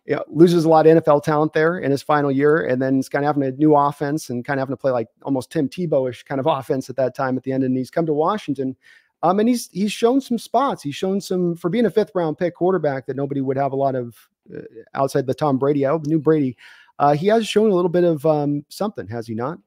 you 0.06 0.16
know, 0.16 0.24
loses 0.28 0.66
a 0.66 0.70
lot 0.70 0.88
of 0.88 1.04
NFL 1.04 1.22
talent 1.22 1.54
there 1.54 1.78
in 1.78 1.92
his 1.92 2.02
final 2.02 2.32
year, 2.32 2.66
and 2.66 2.82
then 2.82 2.96
he's 2.96 3.10
kind 3.10 3.24
of 3.24 3.28
having 3.28 3.44
a 3.44 3.52
new 3.52 3.76
offense 3.76 4.32
and 4.32 4.44
kind 4.44 4.60
of 4.60 4.64
having 4.64 4.74
to 4.74 4.82
play 4.82 4.92
like 4.92 5.08
almost 5.22 5.52
Tim 5.52 5.70
Tebow-ish 5.70 6.24
kind 6.24 6.40
of 6.40 6.48
offense 6.50 6.90
at 6.90 6.96
that 6.96 7.14
time 7.16 7.38
at 7.38 7.44
the 7.44 7.52
end. 7.52 7.64
And 7.64 7.78
he's 7.78 7.92
come 7.92 8.08
to 8.08 8.14
Washington, 8.14 8.76
um, 9.24 9.40
and 9.40 9.50
he's 9.50 9.70
he's 9.72 9.92
shown 9.92 10.22
some 10.22 10.38
spots. 10.38 10.82
He's 10.82 10.96
shown 10.96 11.20
some 11.20 11.56
for 11.56 11.70
being 11.70 11.86
a 11.86 11.92
fifth 11.92 12.12
round 12.16 12.38
pick 12.38 12.56
quarterback 12.56 13.06
that 13.08 13.16
nobody 13.16 13.42
would 13.42 13.58
have 13.58 13.74
a 13.74 13.76
lot 13.76 13.96
of 13.96 14.16
uh, 14.56 14.62
outside 14.94 15.28
the 15.28 15.34
Tom 15.34 15.58
Brady, 15.58 15.86
oh, 15.86 16.02
new 16.06 16.20
Brady. 16.20 16.58
Uh, 17.00 17.14
he 17.14 17.28
has 17.28 17.48
shown 17.48 17.70
a 17.70 17.74
little 17.74 17.90
bit 17.90 18.04
of 18.04 18.26
um, 18.26 18.66
something, 18.70 19.08
has 19.08 19.28
he 19.28 19.34
not? 19.34 19.60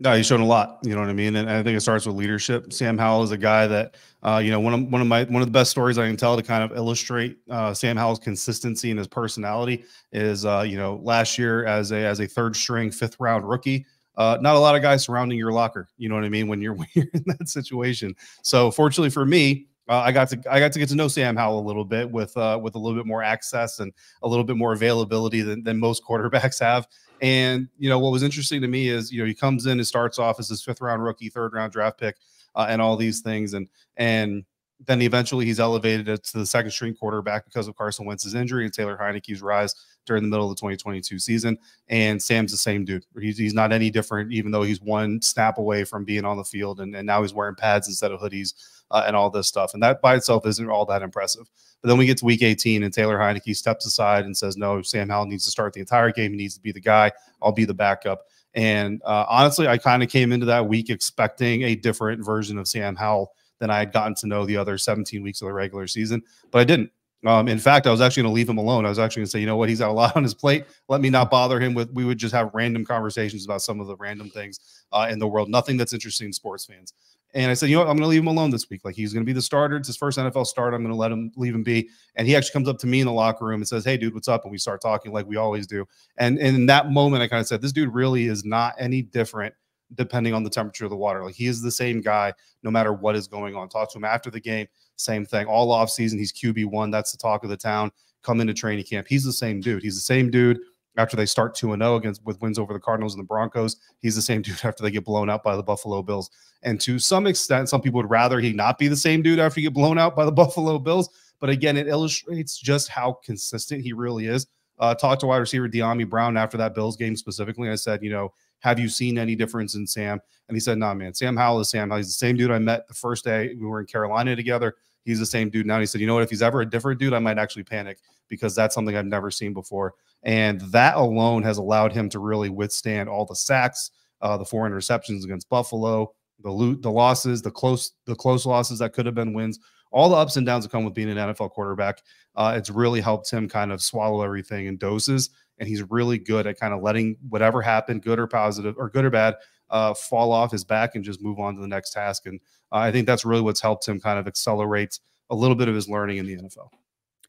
No, 0.00 0.14
he's 0.16 0.26
shown 0.26 0.40
a 0.40 0.46
lot. 0.46 0.78
You 0.84 0.94
know 0.94 1.00
what 1.00 1.10
I 1.10 1.12
mean, 1.12 1.34
and 1.34 1.50
I 1.50 1.60
think 1.64 1.76
it 1.76 1.80
starts 1.80 2.06
with 2.06 2.14
leadership. 2.14 2.72
Sam 2.72 2.96
Howell 2.96 3.24
is 3.24 3.32
a 3.32 3.36
guy 3.36 3.66
that, 3.66 3.96
uh, 4.22 4.40
you 4.42 4.52
know, 4.52 4.60
one 4.60 4.72
of 4.72 4.92
one 4.92 5.00
of 5.00 5.08
my 5.08 5.24
one 5.24 5.42
of 5.42 5.48
the 5.48 5.52
best 5.52 5.72
stories 5.72 5.98
I 5.98 6.06
can 6.06 6.16
tell 6.16 6.36
to 6.36 6.42
kind 6.42 6.62
of 6.62 6.76
illustrate 6.76 7.38
uh, 7.50 7.74
Sam 7.74 7.96
Howell's 7.96 8.20
consistency 8.20 8.90
and 8.90 8.98
his 8.98 9.08
personality 9.08 9.84
is, 10.12 10.44
uh, 10.44 10.64
you 10.66 10.76
know, 10.76 11.00
last 11.02 11.36
year 11.36 11.66
as 11.66 11.90
a 11.90 11.96
as 11.96 12.20
a 12.20 12.28
third 12.28 12.54
string 12.54 12.92
fifth 12.92 13.16
round 13.18 13.48
rookie. 13.48 13.86
Uh, 14.18 14.36
not 14.40 14.56
a 14.56 14.58
lot 14.58 14.74
of 14.74 14.82
guys 14.82 15.04
surrounding 15.04 15.38
your 15.38 15.52
locker. 15.52 15.88
You 15.96 16.08
know 16.08 16.16
what 16.16 16.24
I 16.24 16.28
mean 16.28 16.48
when 16.48 16.60
you're 16.60 16.74
when 16.74 16.88
you're 16.92 17.06
in 17.14 17.24
that 17.26 17.48
situation. 17.48 18.14
So 18.42 18.70
fortunately 18.70 19.10
for 19.10 19.24
me, 19.24 19.68
uh, 19.88 20.02
I 20.04 20.12
got 20.12 20.28
to 20.30 20.42
I 20.50 20.58
got 20.58 20.72
to 20.72 20.78
get 20.78 20.88
to 20.90 20.96
know 20.96 21.08
Sam 21.08 21.36
Howell 21.36 21.60
a 21.60 21.66
little 21.66 21.84
bit 21.84 22.10
with 22.10 22.36
uh, 22.36 22.58
with 22.60 22.74
a 22.74 22.78
little 22.78 22.98
bit 22.98 23.06
more 23.06 23.22
access 23.22 23.78
and 23.78 23.92
a 24.22 24.28
little 24.28 24.44
bit 24.44 24.56
more 24.56 24.72
availability 24.72 25.40
than, 25.40 25.62
than 25.62 25.78
most 25.78 26.02
quarterbacks 26.08 26.60
have. 26.60 26.86
And 27.22 27.68
you 27.78 27.88
know 27.88 27.98
what 27.98 28.12
was 28.12 28.22
interesting 28.22 28.60
to 28.60 28.68
me 28.68 28.88
is 28.88 29.10
you 29.10 29.20
know 29.20 29.24
he 29.24 29.34
comes 29.34 29.66
in 29.66 29.78
and 29.78 29.86
starts 29.86 30.18
off 30.18 30.38
as 30.38 30.48
his 30.48 30.62
fifth 30.62 30.80
round 30.80 31.02
rookie, 31.02 31.30
third 31.30 31.54
round 31.54 31.72
draft 31.72 31.98
pick, 31.98 32.16
uh, 32.54 32.66
and 32.68 32.82
all 32.82 32.96
these 32.96 33.20
things, 33.20 33.54
and 33.54 33.68
and 33.96 34.44
then 34.86 35.02
eventually 35.02 35.44
he's 35.44 35.58
elevated 35.58 36.22
to 36.22 36.38
the 36.38 36.46
second 36.46 36.70
string 36.70 36.94
quarterback 36.94 37.44
because 37.44 37.66
of 37.66 37.76
Carson 37.76 38.06
Wentz's 38.06 38.34
injury 38.34 38.64
and 38.64 38.72
Taylor 38.72 38.96
Heinicke's 38.96 39.42
rise 39.42 39.74
during 40.08 40.24
the 40.24 40.28
middle 40.28 40.50
of 40.50 40.56
the 40.56 40.60
2022 40.60 41.18
season. 41.20 41.56
And 41.88 42.20
Sam's 42.20 42.50
the 42.50 42.56
same 42.56 42.84
dude. 42.84 43.06
He's, 43.20 43.38
he's 43.38 43.54
not 43.54 43.72
any 43.72 43.90
different, 43.90 44.32
even 44.32 44.50
though 44.50 44.62
he's 44.62 44.80
one 44.80 45.22
snap 45.22 45.58
away 45.58 45.84
from 45.84 46.04
being 46.04 46.24
on 46.24 46.36
the 46.36 46.44
field, 46.44 46.80
and, 46.80 46.96
and 46.96 47.06
now 47.06 47.22
he's 47.22 47.32
wearing 47.32 47.54
pads 47.54 47.86
instead 47.86 48.10
of 48.10 48.20
hoodies 48.20 48.54
uh, 48.90 49.04
and 49.06 49.14
all 49.14 49.30
this 49.30 49.46
stuff. 49.46 49.74
And 49.74 49.82
that 49.82 50.02
by 50.02 50.16
itself 50.16 50.46
isn't 50.46 50.68
all 50.68 50.84
that 50.86 51.02
impressive. 51.02 51.48
But 51.80 51.88
then 51.88 51.98
we 51.98 52.06
get 52.06 52.18
to 52.18 52.24
week 52.24 52.42
18, 52.42 52.82
and 52.82 52.92
Taylor 52.92 53.18
Heinicke 53.18 53.54
steps 53.54 53.86
aside 53.86 54.24
and 54.24 54.36
says, 54.36 54.56
No, 54.56 54.82
Sam 54.82 55.08
Howell 55.08 55.26
needs 55.26 55.44
to 55.44 55.50
start 55.52 55.72
the 55.72 55.80
entire 55.80 56.10
game. 56.10 56.32
He 56.32 56.36
needs 56.36 56.56
to 56.56 56.60
be 56.60 56.72
the 56.72 56.80
guy. 56.80 57.12
I'll 57.40 57.52
be 57.52 57.64
the 57.64 57.74
backup. 57.74 58.22
And 58.54 59.00
uh, 59.04 59.26
honestly, 59.28 59.68
I 59.68 59.78
kind 59.78 60.02
of 60.02 60.08
came 60.08 60.32
into 60.32 60.46
that 60.46 60.66
week 60.66 60.90
expecting 60.90 61.62
a 61.62 61.76
different 61.76 62.24
version 62.24 62.58
of 62.58 62.66
Sam 62.66 62.96
Howell 62.96 63.32
than 63.58 63.70
I 63.70 63.78
had 63.78 63.92
gotten 63.92 64.14
to 64.16 64.26
know 64.26 64.46
the 64.46 64.56
other 64.56 64.78
17 64.78 65.22
weeks 65.22 65.42
of 65.42 65.48
the 65.48 65.52
regular 65.52 65.86
season, 65.86 66.22
but 66.50 66.60
I 66.60 66.64
didn't. 66.64 66.90
Um, 67.26 67.48
in 67.48 67.58
fact, 67.58 67.86
I 67.86 67.90
was 67.90 68.00
actually 68.00 68.22
going 68.22 68.32
to 68.32 68.36
leave 68.36 68.48
him 68.48 68.58
alone. 68.58 68.86
I 68.86 68.88
was 68.88 68.98
actually 68.98 69.20
going 69.20 69.26
to 69.26 69.30
say, 69.30 69.40
you 69.40 69.46
know 69.46 69.56
what, 69.56 69.68
he's 69.68 69.80
got 69.80 69.90
a 69.90 69.92
lot 69.94 70.16
on 70.16 70.22
his 70.22 70.34
plate. 70.34 70.64
Let 70.88 71.00
me 71.00 71.10
not 71.10 71.30
bother 71.30 71.58
him 71.58 71.74
with. 71.74 71.92
We 71.92 72.04
would 72.04 72.18
just 72.18 72.34
have 72.34 72.50
random 72.54 72.84
conversations 72.84 73.44
about 73.44 73.62
some 73.62 73.80
of 73.80 73.86
the 73.86 73.96
random 73.96 74.30
things 74.30 74.84
uh, 74.92 75.08
in 75.10 75.18
the 75.18 75.26
world. 75.26 75.48
Nothing 75.48 75.76
that's 75.76 75.92
interesting 75.92 76.32
sports 76.32 76.64
fans. 76.64 76.92
And 77.34 77.50
I 77.50 77.54
said, 77.54 77.68
you 77.68 77.76
know 77.76 77.80
what? 77.80 77.90
I'm 77.90 77.96
going 77.96 78.04
to 78.04 78.08
leave 78.08 78.22
him 78.22 78.28
alone 78.28 78.50
this 78.50 78.70
week. 78.70 78.80
Like 78.84 78.94
he's 78.94 79.12
going 79.12 79.22
to 79.22 79.26
be 79.26 79.34
the 79.34 79.42
starter. 79.42 79.76
It's 79.76 79.88
his 79.88 79.98
first 79.98 80.18
NFL 80.18 80.46
start. 80.46 80.72
I'm 80.72 80.80
going 80.80 80.94
to 80.94 80.98
let 80.98 81.12
him 81.12 81.30
leave 81.36 81.54
him 81.54 81.62
be. 81.62 81.88
And 82.16 82.26
he 82.26 82.34
actually 82.34 82.52
comes 82.52 82.68
up 82.68 82.78
to 82.78 82.86
me 82.86 83.00
in 83.00 83.06
the 83.06 83.12
locker 83.12 83.44
room 83.44 83.60
and 83.60 83.68
says, 83.68 83.84
"Hey, 83.84 83.98
dude, 83.98 84.14
what's 84.14 84.28
up?" 84.28 84.44
And 84.44 84.50
we 84.50 84.56
start 84.56 84.80
talking 84.80 85.12
like 85.12 85.26
we 85.26 85.36
always 85.36 85.66
do. 85.66 85.86
And, 86.16 86.38
and 86.38 86.56
in 86.56 86.66
that 86.66 86.90
moment, 86.90 87.22
I 87.22 87.28
kind 87.28 87.40
of 87.40 87.46
said, 87.46 87.60
"This 87.60 87.72
dude 87.72 87.92
really 87.92 88.26
is 88.26 88.44
not 88.44 88.74
any 88.78 89.02
different." 89.02 89.54
Depending 89.94 90.34
on 90.34 90.42
the 90.42 90.50
temperature 90.50 90.84
of 90.84 90.90
the 90.90 90.96
water. 90.96 91.24
Like 91.24 91.34
he 91.34 91.46
is 91.46 91.62
the 91.62 91.70
same 91.70 92.00
guy 92.00 92.32
no 92.62 92.70
matter 92.70 92.92
what 92.92 93.16
is 93.16 93.26
going 93.26 93.54
on. 93.54 93.68
Talk 93.68 93.90
to 93.92 93.98
him 93.98 94.04
after 94.04 94.30
the 94.30 94.40
game, 94.40 94.66
same 94.96 95.24
thing. 95.24 95.46
All 95.46 95.70
off 95.70 95.90
season, 95.90 96.18
he's 96.18 96.32
QB 96.32 96.66
one. 96.66 96.90
That's 96.90 97.12
the 97.12 97.18
talk 97.18 97.44
of 97.44 97.50
the 97.50 97.56
town. 97.56 97.90
Come 98.22 98.40
into 98.40 98.54
training 98.54 98.84
camp. 98.84 99.06
He's 99.08 99.24
the 99.24 99.32
same 99.32 99.60
dude. 99.60 99.82
He's 99.82 99.94
the 99.94 100.00
same 100.00 100.30
dude 100.30 100.58
after 100.98 101.16
they 101.16 101.26
start 101.26 101.54
2 101.54 101.76
0 101.76 101.96
against 101.96 102.24
with 102.24 102.40
wins 102.42 102.58
over 102.58 102.72
the 102.72 102.80
Cardinals 102.80 103.14
and 103.14 103.22
the 103.22 103.26
Broncos. 103.26 103.76
He's 104.00 104.16
the 104.16 104.22
same 104.22 104.42
dude 104.42 104.64
after 104.64 104.82
they 104.82 104.90
get 104.90 105.04
blown 105.04 105.30
out 105.30 105.42
by 105.42 105.56
the 105.56 105.62
Buffalo 105.62 106.02
Bills. 106.02 106.30
And 106.62 106.80
to 106.82 106.98
some 106.98 107.26
extent, 107.26 107.68
some 107.68 107.80
people 107.80 107.98
would 108.02 108.10
rather 108.10 108.40
he 108.40 108.52
not 108.52 108.78
be 108.78 108.88
the 108.88 108.96
same 108.96 109.22
dude 109.22 109.38
after 109.38 109.60
you 109.60 109.68
get 109.68 109.74
blown 109.74 109.98
out 109.98 110.16
by 110.16 110.24
the 110.24 110.32
Buffalo 110.42 110.78
Bills. 110.78 111.08
But 111.40 111.50
again, 111.50 111.76
it 111.76 111.86
illustrates 111.86 112.58
just 112.58 112.88
how 112.88 113.18
consistent 113.24 113.82
he 113.82 113.92
really 113.92 114.26
is. 114.26 114.48
Uh, 114.80 114.94
talked 114.94 115.20
to 115.20 115.26
wide 115.26 115.38
receiver 115.38 115.68
Dyami 115.68 116.08
Brown 116.08 116.36
after 116.36 116.56
that 116.56 116.74
Bills 116.74 116.96
game 116.96 117.16
specifically. 117.16 117.68
I 117.68 117.74
said, 117.76 118.02
you 118.02 118.10
know, 118.10 118.32
have 118.60 118.78
you 118.78 118.88
seen 118.88 119.18
any 119.18 119.34
difference 119.34 119.74
in 119.74 119.86
Sam? 119.86 120.20
And 120.48 120.56
he 120.56 120.60
said, 120.60 120.78
nah, 120.78 120.94
man, 120.94 121.14
Sam 121.14 121.36
Howell 121.36 121.60
is 121.60 121.70
Sam 121.70 121.88
Howell. 121.88 121.98
He's 121.98 122.08
the 122.08 122.12
same 122.12 122.36
dude 122.36 122.50
I 122.50 122.58
met 122.58 122.88
the 122.88 122.94
first 122.94 123.24
day 123.24 123.54
we 123.54 123.66
were 123.66 123.80
in 123.80 123.86
Carolina 123.86 124.34
together. 124.34 124.76
He's 125.04 125.18
the 125.18 125.26
same 125.26 125.48
dude 125.48 125.66
now. 125.66 125.80
He 125.80 125.86
said, 125.86 126.00
you 126.00 126.06
know 126.06 126.14
what? 126.14 126.22
If 126.22 126.30
he's 126.30 126.42
ever 126.42 126.60
a 126.60 126.68
different 126.68 127.00
dude, 127.00 127.14
I 127.14 127.18
might 127.18 127.38
actually 127.38 127.64
panic 127.64 127.98
because 128.28 128.54
that's 128.54 128.74
something 128.74 128.96
I've 128.96 129.06
never 129.06 129.30
seen 129.30 129.54
before. 129.54 129.94
And 130.22 130.60
that 130.72 130.96
alone 130.96 131.42
has 131.44 131.58
allowed 131.58 131.92
him 131.92 132.08
to 132.10 132.18
really 132.18 132.50
withstand 132.50 133.08
all 133.08 133.24
the 133.24 133.36
sacks, 133.36 133.90
uh, 134.20 134.36
the 134.36 134.44
four 134.44 134.68
interceptions 134.68 135.24
against 135.24 135.48
Buffalo, 135.48 136.12
the 136.42 136.50
loot, 136.50 136.82
the 136.82 136.90
losses, 136.90 137.42
the 137.42 137.50
close, 137.50 137.92
the 138.04 138.14
close 138.14 138.44
losses 138.46 138.78
that 138.80 138.92
could 138.92 139.06
have 139.06 139.14
been 139.14 139.32
wins, 139.32 139.58
all 139.90 140.08
the 140.08 140.16
ups 140.16 140.36
and 140.36 140.46
downs 140.46 140.64
that 140.64 140.70
come 140.70 140.84
with 140.84 140.94
being 140.94 141.10
an 141.10 141.16
NFL 141.16 141.50
quarterback. 141.50 142.02
Uh, 142.34 142.54
it's 142.56 142.70
really 142.70 143.00
helped 143.00 143.30
him 143.30 143.48
kind 143.48 143.72
of 143.72 143.82
swallow 143.82 144.22
everything 144.22 144.66
in 144.66 144.76
doses. 144.76 145.30
And 145.58 145.68
he's 145.68 145.82
really 145.90 146.18
good 146.18 146.46
at 146.46 146.58
kind 146.58 146.72
of 146.72 146.82
letting 146.82 147.16
whatever 147.28 147.62
happened, 147.62 148.02
good 148.02 148.18
or 148.18 148.26
positive 148.26 148.76
or 148.78 148.90
good 148.90 149.04
or 149.04 149.10
bad, 149.10 149.36
uh, 149.70 149.94
fall 149.94 150.32
off 150.32 150.52
his 150.52 150.64
back 150.64 150.94
and 150.94 151.04
just 151.04 151.22
move 151.22 151.38
on 151.38 151.54
to 151.54 151.60
the 151.60 151.68
next 151.68 151.92
task. 151.92 152.26
And 152.26 152.40
uh, 152.72 152.76
I 152.76 152.92
think 152.92 153.06
that's 153.06 153.24
really 153.24 153.42
what's 153.42 153.60
helped 153.60 153.86
him 153.86 154.00
kind 154.00 154.18
of 154.18 154.26
accelerate 154.26 154.98
a 155.30 155.34
little 155.34 155.56
bit 155.56 155.68
of 155.68 155.74
his 155.74 155.88
learning 155.88 156.18
in 156.18 156.26
the 156.26 156.36
NFL 156.36 156.70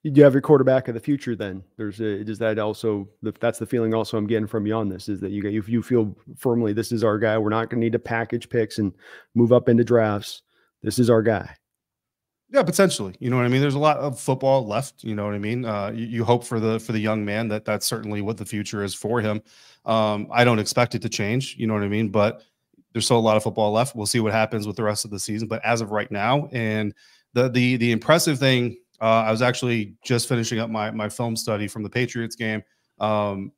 you 0.03 0.23
have 0.23 0.33
your 0.33 0.41
quarterback 0.41 0.87
of 0.87 0.93
the 0.93 0.99
future 0.99 1.35
then. 1.35 1.63
There's 1.77 1.99
a, 1.99 2.23
does 2.23 2.39
that 2.39 2.57
also 2.57 3.07
that's 3.21 3.59
the 3.59 3.65
feeling 3.65 3.93
also 3.93 4.17
i'm 4.17 4.27
getting 4.27 4.47
from 4.47 4.65
you 4.65 4.73
on 4.73 4.87
this 4.87 5.09
is 5.09 5.19
that 5.19 5.31
you 5.31 5.43
if 5.45 5.67
you 5.67 5.83
feel 5.83 6.15
firmly 6.37 6.73
this 6.73 6.91
is 6.91 7.03
our 7.03 7.17
guy. 7.17 7.37
We're 7.37 7.49
not 7.49 7.69
going 7.69 7.81
to 7.81 7.85
need 7.85 7.93
to 7.93 7.99
package 7.99 8.49
picks 8.49 8.77
and 8.77 8.93
move 9.35 9.51
up 9.51 9.67
into 9.67 9.83
drafts. 9.83 10.43
This 10.81 10.99
is 10.99 11.09
our 11.09 11.21
guy 11.21 11.53
Yeah, 12.51 12.63
potentially. 12.63 13.13
You 13.19 13.29
know 13.29 13.35
what 13.35 13.45
I 13.45 13.49
mean. 13.49 13.61
There's 13.61 13.75
a 13.75 13.79
lot 13.79 13.97
of 13.97 14.19
football 14.19 14.65
left. 14.65 15.03
You 15.03 15.13
know 15.13 15.25
what 15.25 15.35
I 15.35 15.39
mean. 15.39 15.65
Uh, 15.65 15.91
you, 15.93 16.05
you, 16.05 16.23
hope 16.23 16.43
for 16.43 16.59
the 16.59 16.79
for 16.79 16.93
the 16.93 16.99
young 16.99 17.23
man 17.23 17.47
that 17.49 17.63
that's 17.63 17.85
certainly 17.85 18.21
what 18.21 18.37
the 18.37 18.45
future 18.45 18.83
is 18.83 18.95
for 18.95 19.21
him. 19.21 19.41
Um, 19.85 20.27
I 20.31 20.43
don't 20.43 20.57
expect 20.57 20.95
it 20.95 21.01
to 21.03 21.09
change. 21.09 21.55
You 21.59 21.67
know 21.67 21.75
what 21.75 21.83
I 21.83 21.87
mean. 21.87 22.09
But 22.09 22.41
there's 22.93 23.05
still 23.05 23.19
a 23.19 23.19
lot 23.19 23.37
of 23.37 23.43
football 23.43 23.71
left. 23.71 23.95
We'll 23.95 24.07
see 24.07 24.19
what 24.19 24.31
happens 24.31 24.65
with 24.65 24.75
the 24.75 24.83
rest 24.83 25.05
of 25.05 25.11
the 25.11 25.19
season. 25.19 25.47
But 25.47 25.63
as 25.63 25.81
of 25.81 25.91
right 25.91 26.11
now, 26.11 26.49
and 26.51 26.93
the 27.33 27.49
the 27.49 27.77
the 27.77 27.91
impressive 27.91 28.39
thing, 28.39 28.77
uh, 28.99 29.23
I 29.27 29.31
was 29.31 29.43
actually 29.43 29.93
just 30.03 30.27
finishing 30.27 30.57
up 30.59 30.71
my 30.71 30.89
my 30.89 31.07
film 31.07 31.35
study 31.35 31.67
from 31.67 31.83
the 31.83 31.89
Patriots 31.89 32.35
game. 32.35 32.63
Um, 32.99 33.51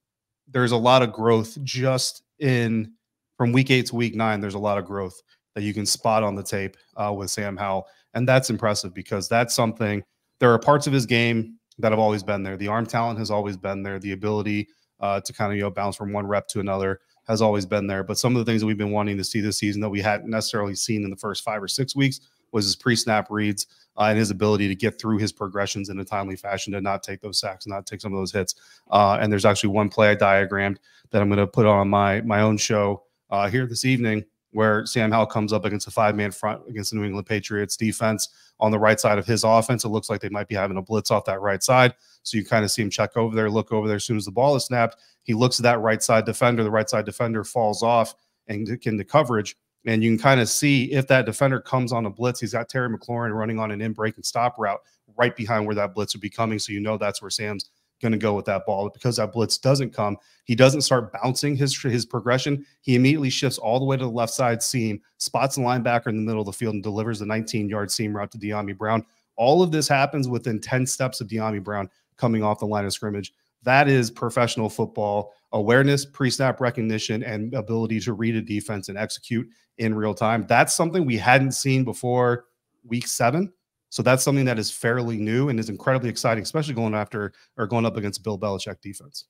there's 0.49 0.73
a 0.73 0.77
lot 0.77 1.01
of 1.01 1.13
growth 1.13 1.57
just 1.63 2.23
in 2.39 2.91
from 3.37 3.53
week 3.53 3.71
eight 3.71 3.85
to 3.87 3.95
week 3.95 4.15
nine. 4.15 4.41
There's 4.41 4.55
a 4.55 4.59
lot 4.59 4.77
of 4.77 4.83
growth 4.83 5.21
that 5.55 5.63
you 5.63 5.73
can 5.73 5.85
spot 5.85 6.23
on 6.23 6.35
the 6.35 6.43
tape 6.43 6.77
uh, 6.97 7.13
with 7.15 7.29
Sam 7.29 7.57
Howell. 7.57 7.87
And 8.13 8.27
that's 8.27 8.49
impressive 8.49 8.93
because 8.93 9.27
that's 9.27 9.53
something, 9.53 10.03
there 10.39 10.51
are 10.51 10.59
parts 10.59 10.87
of 10.87 10.93
his 10.93 11.05
game 11.05 11.57
that 11.79 11.91
have 11.91 11.99
always 11.99 12.23
been 12.23 12.43
there. 12.43 12.57
The 12.57 12.67
arm 12.67 12.85
talent 12.85 13.19
has 13.19 13.31
always 13.31 13.57
been 13.57 13.83
there. 13.83 13.99
The 13.99 14.11
ability 14.11 14.69
uh, 14.99 15.21
to 15.21 15.33
kind 15.33 15.51
of, 15.51 15.57
you 15.57 15.63
know, 15.63 15.71
bounce 15.71 15.95
from 15.95 16.13
one 16.13 16.27
rep 16.27 16.47
to 16.49 16.59
another 16.59 16.99
has 17.27 17.41
always 17.41 17.65
been 17.65 17.87
there. 17.87 18.03
But 18.03 18.17
some 18.17 18.35
of 18.35 18.43
the 18.43 18.49
things 18.49 18.61
that 18.61 18.67
we've 18.67 18.77
been 18.77 18.91
wanting 18.91 19.17
to 19.17 19.23
see 19.23 19.41
this 19.41 19.57
season 19.57 19.81
that 19.81 19.89
we 19.89 20.01
hadn't 20.01 20.29
necessarily 20.29 20.75
seen 20.75 21.03
in 21.03 21.09
the 21.09 21.15
first 21.15 21.43
five 21.43 21.61
or 21.61 21.67
six 21.67 21.95
weeks 21.95 22.19
was 22.51 22.65
his 22.65 22.75
pre-snap 22.75 23.27
reads 23.29 23.67
uh, 23.97 24.03
and 24.03 24.17
his 24.17 24.31
ability 24.31 24.67
to 24.67 24.75
get 24.75 24.99
through 24.99 25.17
his 25.17 25.31
progressions 25.31 25.89
in 25.89 25.99
a 25.99 26.05
timely 26.05 26.35
fashion 26.35 26.73
to 26.73 26.81
not 26.81 27.03
take 27.03 27.21
those 27.21 27.39
sacks, 27.39 27.65
not 27.65 27.85
take 27.85 28.01
some 28.01 28.13
of 28.13 28.19
those 28.19 28.31
hits. 28.31 28.55
Uh, 28.91 29.17
and 29.21 29.31
there's 29.31 29.45
actually 29.45 29.69
one 29.69 29.89
play 29.89 30.09
I 30.09 30.15
diagrammed 30.15 30.79
that 31.11 31.21
I'm 31.21 31.29
going 31.29 31.39
to 31.39 31.47
put 31.47 31.65
on 31.65 31.89
my 31.89 32.21
my 32.21 32.41
own 32.41 32.57
show 32.57 33.03
uh, 33.29 33.49
here 33.49 33.65
this 33.65 33.85
evening 33.85 34.25
where 34.51 34.85
Sam 34.85 35.11
Howell 35.11 35.27
comes 35.27 35.53
up 35.53 35.65
against 35.65 35.87
a 35.87 35.91
five 35.91 36.15
man 36.15 36.31
front 36.31 36.61
against 36.67 36.91
the 36.91 36.97
New 36.97 37.05
England 37.05 37.27
Patriots 37.27 37.77
defense 37.77 38.29
on 38.59 38.71
the 38.71 38.79
right 38.79 38.99
side 38.99 39.17
of 39.17 39.25
his 39.25 39.43
offense. 39.43 39.83
It 39.83 39.89
looks 39.89 40.09
like 40.09 40.21
they 40.21 40.29
might 40.29 40.47
be 40.47 40.55
having 40.55 40.77
a 40.77 40.81
blitz 40.81 41.11
off 41.11 41.25
that 41.25 41.41
right 41.41 41.63
side. 41.63 41.95
So 42.23 42.37
you 42.37 42.45
kind 42.45 42.63
of 42.63 42.71
see 42.71 42.81
him 42.81 42.89
check 42.89 43.17
over 43.17 43.35
there, 43.35 43.49
look 43.49 43.71
over 43.71 43.87
there 43.87 43.97
as 43.97 44.05
soon 44.05 44.17
as 44.17 44.25
the 44.25 44.31
ball 44.31 44.55
is 44.55 44.65
snapped. 44.65 44.97
He 45.23 45.33
looks 45.33 45.59
at 45.59 45.63
that 45.63 45.79
right 45.79 46.03
side 46.03 46.25
defender. 46.25 46.63
The 46.63 46.71
right 46.71 46.89
side 46.89 47.05
defender 47.05 47.43
falls 47.43 47.81
off 47.81 48.13
and 48.47 48.67
into 48.67 49.03
coverage. 49.03 49.55
And 49.85 50.03
you 50.03 50.11
can 50.11 50.19
kind 50.19 50.39
of 50.39 50.47
see 50.47 50.91
if 50.91 51.07
that 51.07 51.25
defender 51.25 51.59
comes 51.59 51.91
on 51.91 52.05
a 52.05 52.09
blitz, 52.09 52.39
he's 52.39 52.53
got 52.53 52.69
Terry 52.69 52.89
McLaurin 52.89 53.33
running 53.33 53.57
on 53.57 53.71
an 53.71 53.81
in 53.81 53.93
break 53.93 54.15
and 54.15 54.25
stop 54.25 54.55
route 54.59 54.79
right 55.17 55.35
behind 55.35 55.65
where 55.65 55.75
that 55.75 55.95
blitz 55.95 56.13
would 56.13 56.21
be 56.21 56.29
coming. 56.29 56.59
So 56.59 56.71
you 56.71 56.79
know 56.79 56.97
that's 56.97 57.21
where 57.21 57.31
Sam's 57.31 57.69
going 58.01 58.11
to 58.11 58.17
go 58.17 58.33
with 58.33 58.45
that 58.45 58.65
ball. 58.65 58.89
Because 58.89 59.17
that 59.17 59.31
blitz 59.31 59.57
doesn't 59.57 59.93
come, 59.93 60.17
he 60.43 60.55
doesn't 60.55 60.81
start 60.81 61.13
bouncing 61.13 61.55
his 61.55 61.79
his 61.81 62.05
progression. 62.05 62.65
He 62.81 62.95
immediately 62.95 63.29
shifts 63.29 63.57
all 63.57 63.79
the 63.79 63.85
way 63.85 63.97
to 63.97 64.03
the 64.03 64.09
left 64.09 64.33
side 64.33 64.61
seam, 64.61 65.01
spots 65.17 65.55
the 65.55 65.61
linebacker 65.61 66.07
in 66.07 66.17
the 66.17 66.21
middle 66.21 66.41
of 66.41 66.47
the 66.47 66.53
field, 66.53 66.73
and 66.73 66.83
delivers 66.83 67.19
the 67.19 67.25
19 67.25 67.69
yard 67.69 67.91
seam 67.91 68.15
route 68.15 68.31
to 68.31 68.37
Dyami 68.37 68.77
Brown. 68.77 69.05
All 69.37 69.63
of 69.63 69.71
this 69.71 69.87
happens 69.87 70.27
within 70.27 70.59
10 70.59 70.85
steps 70.85 71.21
of 71.21 71.27
Dyami 71.27 71.63
Brown 71.63 71.89
coming 72.17 72.43
off 72.43 72.59
the 72.59 72.65
line 72.65 72.85
of 72.85 72.93
scrimmage. 72.93 73.33
That 73.63 73.87
is 73.87 74.11
professional 74.11 74.69
football 74.69 75.33
awareness, 75.53 76.05
pre 76.05 76.29
snap 76.29 76.61
recognition, 76.61 77.23
and 77.23 77.53
ability 77.53 77.99
to 78.01 78.13
read 78.13 78.35
a 78.35 78.41
defense 78.41 78.89
and 78.89 78.97
execute 78.97 79.47
in 79.77 79.93
real 79.93 80.13
time. 80.13 80.45
That's 80.47 80.73
something 80.73 81.05
we 81.05 81.17
hadn't 81.17 81.53
seen 81.53 81.83
before 81.83 82.45
week 82.83 83.07
seven. 83.07 83.51
So 83.91 84.01
that's 84.01 84.23
something 84.23 84.45
that 84.45 84.57
is 84.57 84.71
fairly 84.71 85.17
new 85.17 85.49
and 85.49 85.59
is 85.59 85.69
incredibly 85.69 86.09
exciting, 86.09 86.43
especially 86.43 86.73
going 86.73 86.95
after 86.95 87.33
or 87.57 87.67
going 87.67 87.85
up 87.85 87.97
against 87.97 88.23
Bill 88.23 88.39
Belichick 88.39 88.79
defense. 88.81 89.25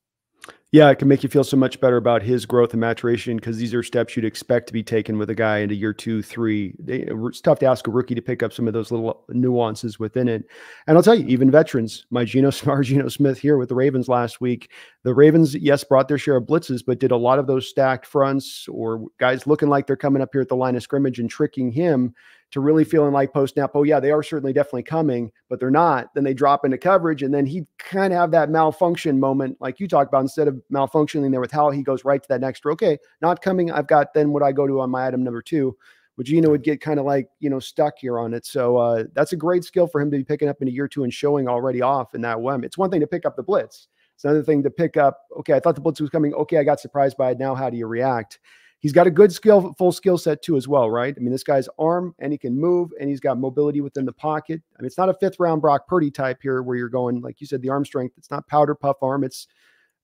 Yeah, 0.72 0.89
it 0.89 1.00
can 1.00 1.08
make 1.08 1.22
you 1.22 1.30
feel 1.30 1.44
so 1.44 1.58
much 1.58 1.82
better 1.82 1.98
about 1.98 2.22
his 2.22 2.46
growth 2.46 2.72
and 2.72 2.80
maturation 2.80 3.36
because 3.36 3.58
these 3.58 3.74
are 3.74 3.84
steps 3.84 4.15
you'd 4.15 4.24
expect 4.24 4.68
to 4.68 4.74
be 4.74 4.82
taken 4.82 5.18
with 5.18 5.30
a 5.30 5.36
guy 5.36 5.58
into 5.58 5.75
year 5.75 5.94
two, 5.94 6.22
three. 6.22 6.74
It's 6.88 7.41
tough 7.41 7.60
to 7.60 7.65
ask 7.65 7.88
a 7.88 7.91
rookie 7.91 8.15
to 8.15 8.22
pick 8.22 8.41
up 8.41 8.53
some 8.53 8.68
of 8.68 8.74
those 8.74 8.89
little 8.89 9.25
nuances 9.30 10.00
within 10.00 10.30
it. 10.30 10.46
And 10.88 10.96
I'll 10.96 11.03
tell 11.03 11.15
you, 11.15 11.27
even 11.27 11.51
veterans, 11.51 12.06
my 12.10 12.24
Geno 12.24 12.50
Smart, 12.51 12.86
Geno 12.86 13.10
Smith 13.10 13.38
here 13.38 13.58
with 13.58 13.68
the 13.68 13.75
Ravens 13.75 14.08
last 14.08 14.39
week. 14.39 14.72
The 15.03 15.13
Ravens, 15.13 15.56
yes, 15.56 15.84
brought 15.84 16.08
their 16.08 16.18
share 16.18 16.38
of 16.38 16.46
blitzes, 16.46 16.84
but 16.86 17.00
did 17.00 17.12
a 17.12 17.18
lot 17.18 17.39
of 17.39 17.48
those 17.48 17.68
stacked 17.68 18.06
fronts 18.06 18.68
or 18.70 19.08
guys 19.18 19.48
looking 19.48 19.70
like 19.70 19.88
they're 19.88 19.98
coming 19.98 20.22
up 20.22 20.30
here 20.32 20.41
at 20.41 20.50
the 20.50 20.56
line 20.56 20.75
of 20.75 20.84
scrimmage 20.84 21.20
and 21.20 21.30
tricking 21.30 21.72
him 21.72 22.13
to 22.51 22.60
really 22.60 22.84
feeling 22.84 23.13
like 23.13 23.34
post 23.34 23.53
snap, 23.53 23.72
oh, 23.74 23.84
yeah, 23.84 24.00
they 24.00 24.12
are 24.12 24.22
certainly 24.22 24.53
definitely 24.53 24.84
coming, 24.84 25.31
but 25.50 25.60
they're 25.60 25.72
not. 25.72 26.13
Then 26.13 26.24
they 26.24 26.34
drop 26.34 26.65
into 26.65 26.77
coverage. 26.77 27.24
And 27.24 27.34
then 27.34 27.46
he 27.46 27.65
kind 27.77 28.13
of 28.13 28.20
have 28.20 28.31
that 28.31 28.50
malfunction 28.50 29.20
moment, 29.20 29.58
like 29.60 29.79
you 29.79 29.88
talked 29.88 30.10
about. 30.10 30.22
Instead 30.22 30.48
of 30.48 30.62
malfunctioning 30.72 31.31
there 31.31 31.41
with 31.41 31.51
how 31.51 31.70
he 31.72 31.81
goes 31.81 32.05
right 32.05 32.22
to 32.22 32.27
that 32.29 32.41
next, 32.41 32.65
okay, 32.65 32.98
not 33.22 33.41
coming. 33.41 33.72
I've 33.72 33.88
got 33.88 34.13
then 34.13 34.31
what 34.31 34.43
I 34.43 34.51
go 34.51 34.67
to 34.67 34.81
on 34.81 34.89
my 34.89 35.08
item 35.08 35.24
number 35.24 35.41
two. 35.41 35.77
But 36.17 36.25
Geno 36.25 36.50
would 36.50 36.63
get 36.63 36.81
kind 36.81 37.00
of 37.00 37.05
like, 37.05 37.29
you 37.39 37.50
know, 37.50 37.60
stuck 37.60 37.93
here 37.98 38.20
on 38.20 38.34
it. 38.34 38.46
So 38.46 38.75
uh, 38.75 39.05
that's 39.13 39.31
a 39.31 39.38
great 39.38 39.63
skill 39.63 39.88
for 39.88 40.01
him 40.01 40.12
to 40.12 40.17
be 40.17 40.24
picking 40.25 40.50
up 40.50 40.62
in 40.62 40.67
a 40.67 40.72
year 40.72 40.89
two 40.89 41.05
and 41.05 41.13
showing 41.13 41.48
already 41.48 41.81
off 41.81 42.13
in 42.13 42.22
that 42.22 42.39
way. 42.39 42.58
It's 42.63 42.77
one 42.77 42.91
thing 42.91 43.00
to 43.00 43.08
pick 43.08 43.25
up 43.25 43.38
the 43.38 43.43
blitz. 43.43 43.88
It's 44.15 44.25
another 44.25 44.43
thing 44.43 44.62
to 44.63 44.70
pick 44.70 44.98
up, 44.98 45.20
okay, 45.39 45.53
I 45.53 45.60
thought 45.62 45.75
the 45.75 45.81
blitz 45.81 46.01
was 46.01 46.10
coming. 46.10 46.34
Okay, 46.34 46.58
I 46.58 46.63
got 46.63 46.81
surprised 46.81 47.17
by 47.17 47.31
it. 47.31 47.39
Now, 47.39 47.55
how 47.55 47.70
do 47.70 47.77
you 47.77 47.88
react? 47.88 48.39
He's 48.81 48.91
got 48.91 49.05
a 49.05 49.11
good 49.11 49.31
skill, 49.31 49.73
full 49.77 49.91
skill 49.91 50.17
set 50.17 50.41
too, 50.41 50.57
as 50.57 50.67
well, 50.67 50.89
right? 50.89 51.13
I 51.15 51.19
mean, 51.21 51.31
this 51.31 51.43
guy's 51.43 51.69
arm 51.77 52.15
and 52.17 52.31
he 52.31 52.38
can 52.38 52.59
move 52.59 52.91
and 53.00 53.07
he's 53.07 53.19
got 53.19 53.38
mobility 53.38 53.79
within 53.79 54.05
the 54.05 54.11
pocket. 54.11 54.59
I 54.77 54.81
mean, 54.81 54.88
it's 54.88 54.97
not 54.97 55.07
a 55.07 55.13
fifth 55.13 55.39
round 55.39 55.61
Brock 55.61 55.88
Purdy 55.88 56.09
type 56.09 56.39
here 56.41 56.63
where 56.63 56.75
you're 56.75 56.89
going, 56.89 57.21
like 57.21 57.39
you 57.39 57.45
said, 57.45 57.61
the 57.61 57.69
arm 57.69 57.85
strength. 57.85 58.15
It's 58.17 58.31
not 58.31 58.47
powder 58.47 58.73
puff 58.73 58.97
arm. 59.03 59.23
It's 59.23 59.45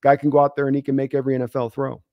guy 0.02 0.16
can 0.16 0.30
go 0.30 0.40
out 0.40 0.56
there 0.56 0.68
and 0.68 0.76
he 0.76 0.84
can 0.84 0.96
make 0.96 1.16
every 1.16 1.36
NFL 1.36 1.74
throw. 1.74 2.04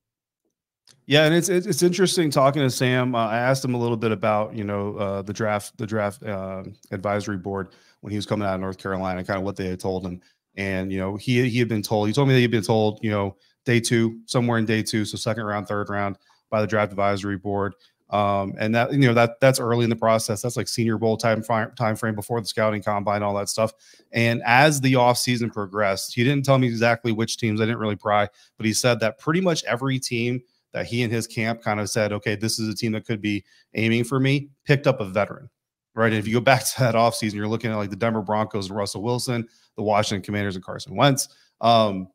Yeah, 1.07 1.25
and 1.25 1.35
it's 1.35 1.51
it's, 1.51 1.83
interesting 1.83 2.31
talking 2.31 2.63
to 2.63 2.71
Sam. 2.71 3.15
Uh, 3.15 3.27
I 3.27 3.37
asked 3.37 3.63
him 3.63 3.75
a 3.75 3.79
little 3.79 3.97
bit 3.97 4.11
about 4.11 4.55
you 4.55 4.65
know 4.65 4.97
uh, 4.97 5.23
the 5.23 5.33
draft 5.35 5.77
the 5.77 5.87
draft 5.87 6.23
uh, 6.23 6.63
advisory 6.91 7.37
board 7.37 7.69
when 8.01 8.11
he 8.11 8.17
was 8.17 8.25
coming 8.25 8.47
out 8.49 8.55
of 8.55 8.61
North 8.61 8.79
Carolina, 8.79 9.23
kind 9.23 9.39
of 9.39 9.45
what 9.45 9.57
they 9.57 9.67
had 9.67 9.81
told 9.81 10.05
him, 10.05 10.21
and 10.57 10.91
you 10.91 10.99
know 10.99 11.17
he 11.17 11.47
he 11.49 11.59
had 11.59 11.69
been 11.69 11.83
told 11.83 12.09
he 12.09 12.15
told 12.15 12.29
me 12.29 12.35
that 12.35 12.41
he'd 12.41 12.51
been 12.51 12.63
told 12.63 13.01
you 13.03 13.11
know 13.11 13.37
day 13.67 13.81
two 13.81 14.19
somewhere 14.27 14.59
in 14.59 14.65
day 14.65 14.83
two, 14.83 15.05
so 15.05 15.17
second 15.19 15.45
round, 15.45 15.69
third 15.69 15.91
round 15.91 16.17
by 16.51 16.61
the 16.61 16.67
draft 16.67 16.93
advisory 16.93 17.39
board. 17.39 17.75
Um, 18.11 18.55
and 18.59 18.75
that 18.75 18.93
you 18.93 18.99
know 18.99 19.15
that 19.15 19.41
that's 19.41 19.59
early 19.59 19.83
in 19.83 19.91
the 19.91 19.97
process. 19.97 20.43
That's 20.43 20.57
like 20.57 20.69
Senior 20.69 20.99
Bowl 20.99 21.17
time 21.17 21.43
time 21.43 21.97
frame 21.97 22.15
before 22.15 22.41
the 22.41 22.47
scouting 22.47 22.83
combine, 22.83 23.23
all 23.23 23.35
that 23.35 23.49
stuff. 23.49 23.73
And 24.13 24.43
as 24.45 24.81
the 24.81 24.93
offseason 24.93 25.53
progressed, 25.53 26.15
he 26.15 26.23
didn't 26.23 26.45
tell 26.45 26.59
me 26.59 26.69
exactly 26.69 27.13
which 27.13 27.39
teams. 27.39 27.61
I 27.61 27.65
didn't 27.65 27.81
really 27.81 27.97
pry, 27.97 28.29
but 28.57 28.67
he 28.67 28.73
said 28.73 29.01
that 29.01 29.19
pretty 29.19 29.41
much 29.41 29.65
every 29.65 29.99
team 29.99 30.43
that 30.75 30.87
he 30.87 31.03
and 31.03 31.13
his 31.13 31.27
camp 31.27 31.63
kind 31.63 31.81
of 31.81 31.89
said, 31.89 32.13
okay, 32.13 32.35
this 32.35 32.59
is 32.59 32.69
a 32.69 32.75
team 32.75 32.93
that 32.93 33.07
could 33.07 33.23
be 33.23 33.45
aiming 33.75 34.05
for 34.05 34.21
me, 34.21 34.51
picked 34.65 34.87
up 34.87 35.01
a 35.01 35.05
veteran. 35.05 35.49
Right. 35.95 36.13
And 36.13 36.19
if 36.19 36.27
you 36.27 36.35
go 36.35 36.41
back 36.41 36.65
to 36.75 36.81
that 36.81 36.95
offseason, 36.95 37.35
you're 37.35 37.49
looking 37.49 37.71
at 37.71 37.77
like 37.77 37.91
the 37.91 37.97
Denver 37.97 38.23
Broncos 38.23 38.69
and 38.69 38.77
Russell 38.77 39.03
Wilson, 39.03 39.49
the 39.77 39.83
Washington 39.83 40.23
Commanders 40.23 40.57
and 40.57 40.65
Carson 40.65 40.95
Wentz. 40.95 41.29
Um, 41.61 42.09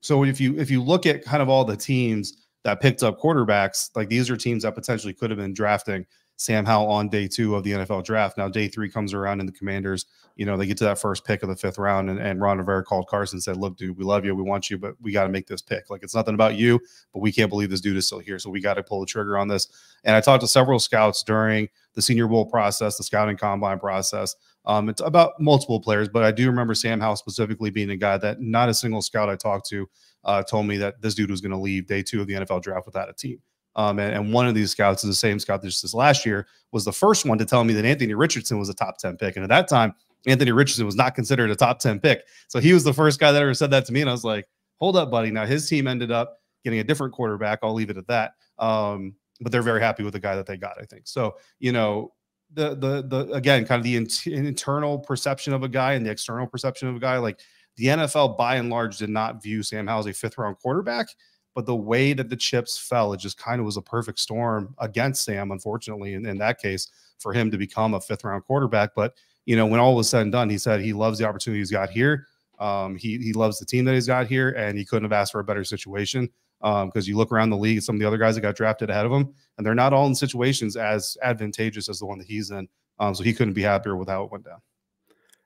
so 0.00 0.24
if 0.24 0.40
you 0.40 0.58
if 0.58 0.68
you 0.70 0.82
look 0.82 1.06
at 1.06 1.24
kind 1.24 1.40
of 1.40 1.48
all 1.48 1.64
the 1.64 1.76
teams 1.76 2.41
that 2.64 2.80
picked 2.80 3.02
up 3.02 3.20
quarterbacks, 3.20 3.90
like 3.96 4.08
these 4.08 4.30
are 4.30 4.36
teams 4.36 4.62
that 4.62 4.74
potentially 4.74 5.12
could 5.12 5.30
have 5.30 5.38
been 5.38 5.54
drafting 5.54 6.06
Sam 6.36 6.64
Howell 6.64 6.90
on 6.90 7.08
day 7.08 7.28
two 7.28 7.54
of 7.54 7.62
the 7.62 7.72
NFL 7.72 8.04
draft. 8.04 8.36
Now, 8.36 8.48
day 8.48 8.66
three 8.68 8.90
comes 8.90 9.14
around 9.14 9.40
and 9.40 9.48
the 9.48 9.52
commanders, 9.52 10.06
you 10.34 10.44
know, 10.44 10.56
they 10.56 10.66
get 10.66 10.76
to 10.78 10.84
that 10.84 10.98
first 10.98 11.24
pick 11.24 11.42
of 11.42 11.48
the 11.48 11.56
fifth 11.56 11.78
round. 11.78 12.10
And, 12.10 12.18
and 12.18 12.40
Ron 12.40 12.58
Rivera 12.58 12.82
called 12.82 13.06
Carson 13.06 13.40
said, 13.40 13.56
Look, 13.56 13.76
dude, 13.76 13.96
we 13.96 14.04
love 14.04 14.24
you. 14.24 14.34
We 14.34 14.42
want 14.42 14.70
you, 14.70 14.78
but 14.78 14.94
we 15.00 15.12
got 15.12 15.24
to 15.24 15.28
make 15.28 15.46
this 15.46 15.62
pick. 15.62 15.88
Like, 15.90 16.02
it's 16.02 16.14
nothing 16.14 16.34
about 16.34 16.56
you, 16.56 16.80
but 17.12 17.20
we 17.20 17.30
can't 17.32 17.50
believe 17.50 17.70
this 17.70 17.80
dude 17.80 17.96
is 17.96 18.06
still 18.06 18.18
here. 18.18 18.38
So 18.38 18.50
we 18.50 18.60
got 18.60 18.74
to 18.74 18.82
pull 18.82 19.00
the 19.00 19.06
trigger 19.06 19.38
on 19.38 19.48
this. 19.48 19.68
And 20.04 20.16
I 20.16 20.20
talked 20.20 20.40
to 20.40 20.48
several 20.48 20.78
scouts 20.78 21.22
during 21.22 21.68
the 21.94 22.02
Senior 22.02 22.26
Bowl 22.26 22.46
process, 22.46 22.96
the 22.96 23.04
scouting 23.04 23.36
combine 23.36 23.78
process. 23.78 24.34
Um, 24.64 24.88
it's 24.88 25.00
about 25.00 25.32
multiple 25.40 25.80
players, 25.80 26.08
but 26.08 26.22
I 26.22 26.30
do 26.30 26.46
remember 26.48 26.74
Sam 26.74 27.00
Howell 27.00 27.16
specifically 27.16 27.70
being 27.70 27.90
a 27.90 27.96
guy 27.96 28.16
that 28.18 28.40
not 28.40 28.68
a 28.68 28.74
single 28.74 29.02
scout 29.02 29.28
I 29.28 29.36
talked 29.36 29.68
to 29.70 29.88
uh, 30.24 30.42
told 30.42 30.66
me 30.66 30.76
that 30.78 31.00
this 31.00 31.14
dude 31.14 31.30
was 31.30 31.40
going 31.40 31.52
to 31.52 31.58
leave 31.58 31.86
day 31.86 32.02
two 32.02 32.20
of 32.20 32.26
the 32.26 32.34
NFL 32.34 32.62
draft 32.62 32.86
without 32.86 33.08
a 33.08 33.12
team. 33.12 33.40
Um, 33.74 33.98
and, 33.98 34.14
and, 34.14 34.32
one 34.34 34.46
of 34.46 34.54
these 34.54 34.70
scouts 34.70 35.02
is 35.02 35.08
the 35.08 35.14
same 35.14 35.38
scout 35.38 35.62
that 35.62 35.68
just 35.68 35.80
this 35.80 35.94
last 35.94 36.26
year 36.26 36.46
was 36.72 36.84
the 36.84 36.92
first 36.92 37.24
one 37.24 37.38
to 37.38 37.46
tell 37.46 37.64
me 37.64 37.72
that 37.72 37.86
Anthony 37.86 38.12
Richardson 38.12 38.58
was 38.58 38.68
a 38.68 38.74
top 38.74 38.98
10 38.98 39.16
pick. 39.16 39.36
And 39.36 39.44
at 39.44 39.48
that 39.48 39.66
time, 39.66 39.94
Anthony 40.26 40.52
Richardson 40.52 40.84
was 40.84 40.94
not 40.94 41.14
considered 41.14 41.50
a 41.50 41.56
top 41.56 41.78
10 41.78 42.00
pick. 42.00 42.22
So 42.48 42.60
he 42.60 42.74
was 42.74 42.84
the 42.84 42.92
first 42.92 43.18
guy 43.18 43.32
that 43.32 43.40
ever 43.40 43.54
said 43.54 43.70
that 43.70 43.86
to 43.86 43.92
me. 43.92 44.02
And 44.02 44.10
I 44.10 44.12
was 44.12 44.24
like, 44.24 44.46
hold 44.78 44.96
up, 44.96 45.10
buddy. 45.10 45.30
Now 45.30 45.46
his 45.46 45.68
team 45.68 45.86
ended 45.86 46.10
up 46.10 46.38
getting 46.64 46.80
a 46.80 46.84
different 46.84 47.14
quarterback. 47.14 47.60
I'll 47.62 47.72
leave 47.72 47.90
it 47.90 47.96
at 47.96 48.06
that. 48.08 48.32
Um, 48.58 49.14
but 49.40 49.50
they're 49.50 49.62
very 49.62 49.80
happy 49.80 50.02
with 50.02 50.12
the 50.12 50.20
guy 50.20 50.36
that 50.36 50.46
they 50.46 50.56
got, 50.56 50.80
I 50.80 50.84
think. 50.84 51.06
So, 51.06 51.36
you 51.58 51.72
know, 51.72 52.12
the, 52.52 52.74
the, 52.74 53.02
the, 53.02 53.32
again, 53.32 53.64
kind 53.64 53.80
of 53.80 53.84
the 53.84 53.96
in- 53.96 54.46
internal 54.46 54.98
perception 54.98 55.54
of 55.54 55.62
a 55.62 55.68
guy 55.68 55.94
and 55.94 56.04
the 56.04 56.10
external 56.10 56.46
perception 56.46 56.88
of 56.88 56.96
a 56.96 57.00
guy, 57.00 57.16
like 57.16 57.40
the 57.76 57.86
NFL 57.86 58.36
by 58.36 58.56
and 58.56 58.70
large 58.70 58.98
did 58.98 59.10
not 59.10 59.42
view 59.42 59.62
Sam 59.62 59.86
Howell 59.86 60.00
as 60.00 60.06
a 60.06 60.12
fifth 60.12 60.38
round 60.38 60.58
quarterback. 60.58 61.08
But 61.54 61.66
the 61.66 61.76
way 61.76 62.14
that 62.14 62.30
the 62.30 62.36
chips 62.36 62.78
fell, 62.78 63.12
it 63.12 63.20
just 63.20 63.36
kind 63.36 63.60
of 63.60 63.66
was 63.66 63.76
a 63.76 63.82
perfect 63.82 64.18
storm 64.18 64.74
against 64.78 65.24
Sam, 65.24 65.50
unfortunately, 65.50 66.14
in, 66.14 66.24
in 66.24 66.38
that 66.38 66.58
case, 66.58 66.88
for 67.18 67.32
him 67.32 67.50
to 67.50 67.58
become 67.58 67.94
a 67.94 68.00
fifth 68.00 68.24
round 68.24 68.44
quarterback. 68.44 68.90
But, 68.96 69.14
you 69.44 69.56
know, 69.56 69.66
when 69.66 69.80
all 69.80 69.94
was 69.94 70.08
said 70.08 70.22
and 70.22 70.32
done, 70.32 70.48
he 70.48 70.56
said 70.56 70.80
he 70.80 70.94
loves 70.94 71.18
the 71.18 71.28
opportunity 71.28 71.60
he's 71.60 71.70
got 71.70 71.90
here. 71.90 72.26
Um, 72.58 72.96
he, 72.96 73.18
he 73.18 73.32
loves 73.32 73.58
the 73.58 73.66
team 73.66 73.84
that 73.84 73.94
he's 73.94 74.06
got 74.06 74.28
here, 74.28 74.50
and 74.50 74.78
he 74.78 74.84
couldn't 74.84 75.04
have 75.04 75.12
asked 75.12 75.32
for 75.32 75.40
a 75.40 75.44
better 75.44 75.64
situation 75.64 76.30
because 76.60 76.94
um, 76.94 77.02
you 77.04 77.16
look 77.16 77.32
around 77.32 77.50
the 77.50 77.56
league 77.56 77.82
some 77.82 77.96
of 77.96 78.00
the 78.00 78.06
other 78.06 78.18
guys 78.18 78.36
that 78.36 78.40
got 78.40 78.54
drafted 78.54 78.88
ahead 78.88 79.04
of 79.04 79.12
him, 79.12 79.34
and 79.58 79.66
they're 79.66 79.74
not 79.74 79.92
all 79.92 80.06
in 80.06 80.14
situations 80.14 80.76
as 80.76 81.16
advantageous 81.22 81.88
as 81.88 81.98
the 81.98 82.06
one 82.06 82.18
that 82.18 82.26
he's 82.26 82.50
in. 82.50 82.68
Um, 82.98 83.14
so 83.14 83.24
he 83.24 83.34
couldn't 83.34 83.54
be 83.54 83.62
happier 83.62 83.96
with 83.96 84.08
how 84.08 84.22
it 84.22 84.30
went 84.30 84.44
down. 84.44 84.60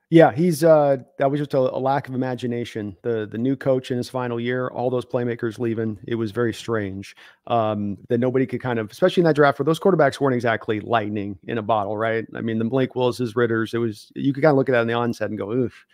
Yeah, 0.09 0.31
he's 0.31 0.63
uh 0.63 0.99
that 1.19 1.29
was 1.29 1.41
just 1.41 1.55
a, 1.55 1.59
a, 1.59 1.81
lack 1.81 2.09
of 2.09 2.15
imagination. 2.15 2.97
The 3.03 3.27
the 3.27 3.39
new 3.39 3.57
coach 3.57 3.91
in 3.91 3.97
his 3.97 4.09
final 4.09 4.39
year, 4.39 4.69
all 4.69 4.89
those 4.89 5.05
playmakers 5.05 5.59
leaving, 5.59 5.99
it 6.07 6.15
was 6.15 6.31
very 6.31 6.55
strange. 6.55 7.17
Um, 7.49 7.99
that 8.09 8.19
nobody 8.19 8.47
could 8.47 8.61
kind 8.61 8.79
of, 8.79 8.89
especially 8.93 9.23
in 9.23 9.25
that 9.27 9.35
draft 9.35 9.59
where 9.59 9.65
those 9.65 9.81
quarterbacks 9.81 10.21
weren't 10.21 10.37
exactly 10.37 10.79
lightning 10.79 11.37
in 11.49 11.59
a 11.59 11.63
bottle, 11.63 11.97
right? 11.97 12.25
I 12.37 12.41
mean, 12.41 12.59
the 12.59 12.65
Blake 12.65 12.95
Willis's 12.95 13.35
Ridders, 13.35 13.75
it 13.75 13.79
was 13.79 14.13
you 14.15 14.33
could 14.33 14.45
kind 14.45 14.53
of 14.53 14.57
look 14.57 14.69
at 14.69 14.73
that 14.73 14.83
in 14.83 14.87
the 14.87 14.95
onset 14.95 15.29
and 15.29 15.39
go, 15.39 15.51
oof. 15.51 15.85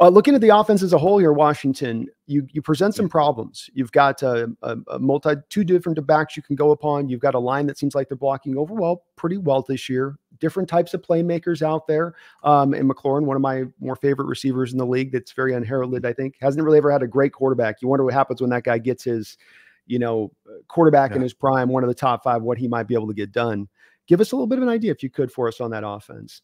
Uh, 0.00 0.08
looking 0.08 0.34
at 0.34 0.40
the 0.40 0.48
offense 0.48 0.82
as 0.82 0.92
a 0.92 0.98
whole 0.98 1.18
here, 1.18 1.32
Washington, 1.32 2.08
you 2.26 2.48
you 2.50 2.60
present 2.60 2.94
some 2.94 3.08
problems. 3.08 3.70
You've 3.74 3.92
got 3.92 4.22
a, 4.22 4.50
a, 4.62 4.76
a, 4.88 4.98
multi 4.98 5.34
two 5.50 5.62
different 5.62 6.04
backs 6.06 6.36
you 6.36 6.42
can 6.42 6.56
go 6.56 6.72
upon. 6.72 7.08
You've 7.08 7.20
got 7.20 7.34
a 7.34 7.38
line 7.38 7.66
that 7.66 7.78
seems 7.78 7.94
like 7.94 8.08
they're 8.08 8.16
blocking 8.16 8.56
over 8.56 8.74
well, 8.74 9.04
pretty 9.16 9.36
well 9.36 9.64
this 9.68 9.88
year. 9.88 10.16
Different 10.40 10.68
types 10.68 10.94
of 10.94 11.02
playmakers 11.02 11.62
out 11.62 11.86
there. 11.86 12.14
Um, 12.42 12.74
and 12.74 12.90
McLaurin, 12.90 13.24
one 13.24 13.36
of 13.36 13.42
my 13.42 13.64
more 13.80 13.96
favorite 13.96 14.26
receivers 14.26 14.72
in 14.72 14.78
the 14.78 14.86
league, 14.86 15.12
that's 15.12 15.32
very 15.32 15.54
unheralded. 15.54 16.04
I 16.04 16.12
think 16.12 16.36
hasn't 16.40 16.64
really 16.64 16.78
ever 16.78 16.90
had 16.90 17.02
a 17.02 17.06
great 17.06 17.32
quarterback. 17.32 17.80
You 17.80 17.88
wonder 17.88 18.04
what 18.04 18.14
happens 18.14 18.40
when 18.40 18.50
that 18.50 18.64
guy 18.64 18.78
gets 18.78 19.04
his, 19.04 19.36
you 19.86 19.98
know, 19.98 20.32
quarterback 20.68 21.10
yeah. 21.10 21.16
in 21.16 21.22
his 21.22 21.34
prime, 21.34 21.68
one 21.68 21.82
of 21.82 21.88
the 21.88 21.94
top 21.94 22.22
five, 22.24 22.42
what 22.42 22.58
he 22.58 22.68
might 22.68 22.88
be 22.88 22.94
able 22.94 23.08
to 23.08 23.14
get 23.14 23.32
done. 23.32 23.68
Give 24.06 24.20
us 24.20 24.32
a 24.32 24.36
little 24.36 24.46
bit 24.46 24.58
of 24.58 24.64
an 24.64 24.68
idea, 24.68 24.90
if 24.92 25.02
you 25.02 25.10
could, 25.10 25.32
for 25.32 25.48
us 25.48 25.60
on 25.60 25.70
that 25.70 25.86
offense. 25.86 26.42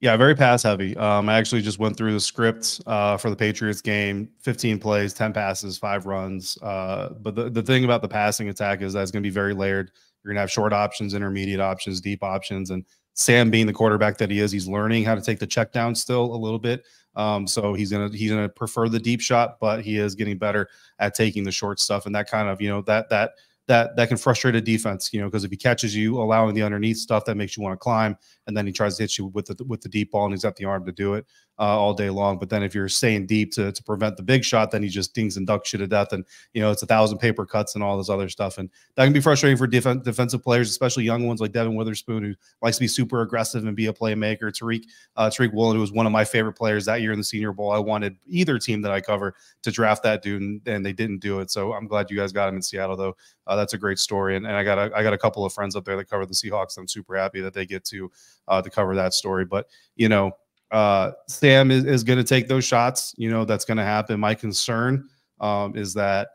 Yeah, 0.00 0.14
very 0.18 0.34
pass 0.34 0.62
heavy. 0.62 0.94
Um, 0.96 1.28
I 1.28 1.38
actually 1.38 1.62
just 1.62 1.78
went 1.78 1.96
through 1.96 2.12
the 2.12 2.20
script 2.20 2.82
uh, 2.86 3.16
for 3.16 3.30
the 3.30 3.36
Patriots 3.36 3.80
game 3.80 4.28
15 4.40 4.78
plays, 4.78 5.14
10 5.14 5.32
passes, 5.32 5.78
five 5.78 6.04
runs. 6.04 6.58
Uh, 6.62 7.14
but 7.20 7.34
the, 7.34 7.48
the 7.48 7.62
thing 7.62 7.84
about 7.84 8.02
the 8.02 8.08
passing 8.08 8.50
attack 8.50 8.82
is 8.82 8.92
that 8.92 9.02
it's 9.02 9.10
going 9.10 9.22
to 9.22 9.26
be 9.26 9.32
very 9.32 9.54
layered. 9.54 9.90
You're 10.26 10.34
going 10.34 10.38
to 10.38 10.40
have 10.42 10.50
short 10.50 10.72
options, 10.72 11.14
intermediate 11.14 11.60
options, 11.60 12.00
deep 12.00 12.24
options. 12.24 12.70
And 12.70 12.84
Sam 13.14 13.48
being 13.48 13.66
the 13.66 13.72
quarterback 13.72 14.18
that 14.18 14.28
he 14.30 14.40
is, 14.40 14.50
he's 14.50 14.66
learning 14.66 15.04
how 15.04 15.14
to 15.14 15.22
take 15.22 15.38
the 15.38 15.46
check 15.46 15.72
down 15.72 15.94
still 15.94 16.34
a 16.34 16.36
little 16.36 16.58
bit. 16.58 16.84
Um, 17.14 17.46
so 17.46 17.72
he's 17.74 17.90
gonna 17.90 18.10
he's 18.12 18.30
gonna 18.30 18.48
prefer 18.48 18.88
the 18.88 18.98
deep 18.98 19.20
shot, 19.20 19.58
but 19.60 19.82
he 19.82 19.98
is 19.98 20.14
getting 20.14 20.36
better 20.36 20.68
at 20.98 21.14
taking 21.14 21.44
the 21.44 21.52
short 21.52 21.80
stuff. 21.80 22.04
And 22.06 22.14
that 22.14 22.28
kind 22.28 22.48
of, 22.48 22.60
you 22.60 22.68
know, 22.68 22.82
that 22.82 23.08
that 23.08 23.30
that 23.68 23.96
that 23.96 24.08
can 24.08 24.16
frustrate 24.16 24.54
a 24.54 24.60
defense, 24.60 25.12
you 25.12 25.20
know, 25.20 25.26
because 25.28 25.44
if 25.44 25.50
he 25.50 25.56
catches 25.56 25.94
you 25.94 26.20
allowing 26.20 26.54
the 26.54 26.62
underneath 26.62 26.98
stuff, 26.98 27.24
that 27.24 27.36
makes 27.36 27.56
you 27.56 27.62
want 27.62 27.72
to 27.72 27.78
climb, 27.78 28.16
and 28.46 28.56
then 28.56 28.66
he 28.66 28.72
tries 28.72 28.96
to 28.96 29.02
hit 29.02 29.18
you 29.18 29.26
with 29.26 29.46
the 29.46 29.64
with 29.64 29.80
the 29.80 29.88
deep 29.88 30.12
ball, 30.12 30.24
and 30.24 30.32
he's 30.32 30.42
got 30.42 30.56
the 30.56 30.64
arm 30.64 30.84
to 30.86 30.92
do 30.92 31.14
it 31.14 31.26
uh, 31.58 31.62
all 31.62 31.94
day 31.94 32.10
long. 32.10 32.38
But 32.38 32.48
then 32.48 32.62
if 32.62 32.74
you're 32.74 32.88
staying 32.88 33.26
deep 33.26 33.52
to, 33.52 33.72
to 33.72 33.82
prevent 33.82 34.16
the 34.16 34.22
big 34.22 34.44
shot, 34.44 34.70
then 34.70 34.82
he 34.82 34.88
just 34.88 35.14
dings 35.14 35.36
and 35.36 35.46
ducks 35.46 35.72
you 35.72 35.78
to 35.78 35.86
death, 35.86 36.12
and 36.12 36.24
you 36.54 36.60
know 36.60 36.70
it's 36.70 36.82
a 36.82 36.86
thousand 36.86 37.18
paper 37.18 37.46
cuts 37.46 37.74
and 37.74 37.82
all 37.82 37.98
this 37.98 38.08
other 38.08 38.28
stuff, 38.28 38.58
and 38.58 38.70
that 38.94 39.04
can 39.04 39.12
be 39.12 39.20
frustrating 39.20 39.56
for 39.56 39.66
def- 39.66 40.02
defensive 40.02 40.42
players, 40.42 40.70
especially 40.70 41.04
young 41.04 41.26
ones 41.26 41.40
like 41.40 41.52
Devin 41.52 41.74
Witherspoon, 41.74 42.22
who 42.22 42.34
likes 42.62 42.76
to 42.76 42.82
be 42.82 42.88
super 42.88 43.22
aggressive 43.22 43.64
and 43.64 43.76
be 43.76 43.86
a 43.86 43.92
playmaker. 43.92 44.44
Tariq 44.44 44.84
uh, 45.16 45.28
Tariq 45.28 45.52
Woolen, 45.52 45.76
who 45.76 45.80
was 45.80 45.92
one 45.92 46.06
of 46.06 46.12
my 46.12 46.24
favorite 46.24 46.54
players 46.54 46.84
that 46.86 47.00
year 47.00 47.12
in 47.12 47.18
the 47.18 47.24
Senior 47.24 47.52
Bowl. 47.52 47.70
I 47.70 47.78
wanted 47.78 48.16
either 48.26 48.58
team 48.58 48.82
that 48.82 48.92
I 48.92 49.00
cover 49.00 49.34
to 49.62 49.70
draft 49.70 50.02
that 50.04 50.22
dude, 50.22 50.42
and, 50.42 50.60
and 50.66 50.84
they 50.84 50.92
didn't 50.92 51.18
do 51.18 51.40
it. 51.40 51.50
So 51.50 51.72
I'm 51.72 51.86
glad 51.86 52.10
you 52.10 52.16
guys 52.16 52.32
got 52.32 52.48
him 52.48 52.56
in 52.56 52.62
Seattle, 52.62 52.96
though. 52.96 53.16
Uh, 53.46 53.56
that's 53.56 53.74
a 53.74 53.78
great 53.78 53.98
story, 53.98 54.36
and, 54.36 54.46
and 54.46 54.56
I 54.56 54.64
got 54.64 54.78
a, 54.78 54.90
I 54.94 55.02
got 55.02 55.12
a 55.12 55.18
couple 55.18 55.44
of 55.44 55.52
friends 55.52 55.76
up 55.76 55.84
there 55.84 55.96
that 55.96 56.10
cover 56.10 56.26
the 56.26 56.34
Seahawks. 56.34 56.76
I'm 56.78 56.88
super 56.88 57.16
happy 57.16 57.40
that 57.40 57.54
they 57.54 57.64
get 57.64 57.84
to 57.86 58.10
uh, 58.48 58.62
to 58.62 58.70
cover 58.70 58.94
that 58.94 59.14
story. 59.14 59.44
But 59.44 59.66
you 59.96 60.08
know, 60.08 60.32
uh, 60.70 61.12
Sam 61.28 61.70
is, 61.70 61.84
is 61.84 62.04
going 62.04 62.18
to 62.18 62.24
take 62.24 62.48
those 62.48 62.64
shots. 62.64 63.14
You 63.16 63.30
know, 63.30 63.44
that's 63.44 63.64
going 63.64 63.78
to 63.78 63.84
happen. 63.84 64.18
My 64.20 64.34
concern 64.34 65.08
um, 65.40 65.76
is 65.76 65.94
that 65.94 66.28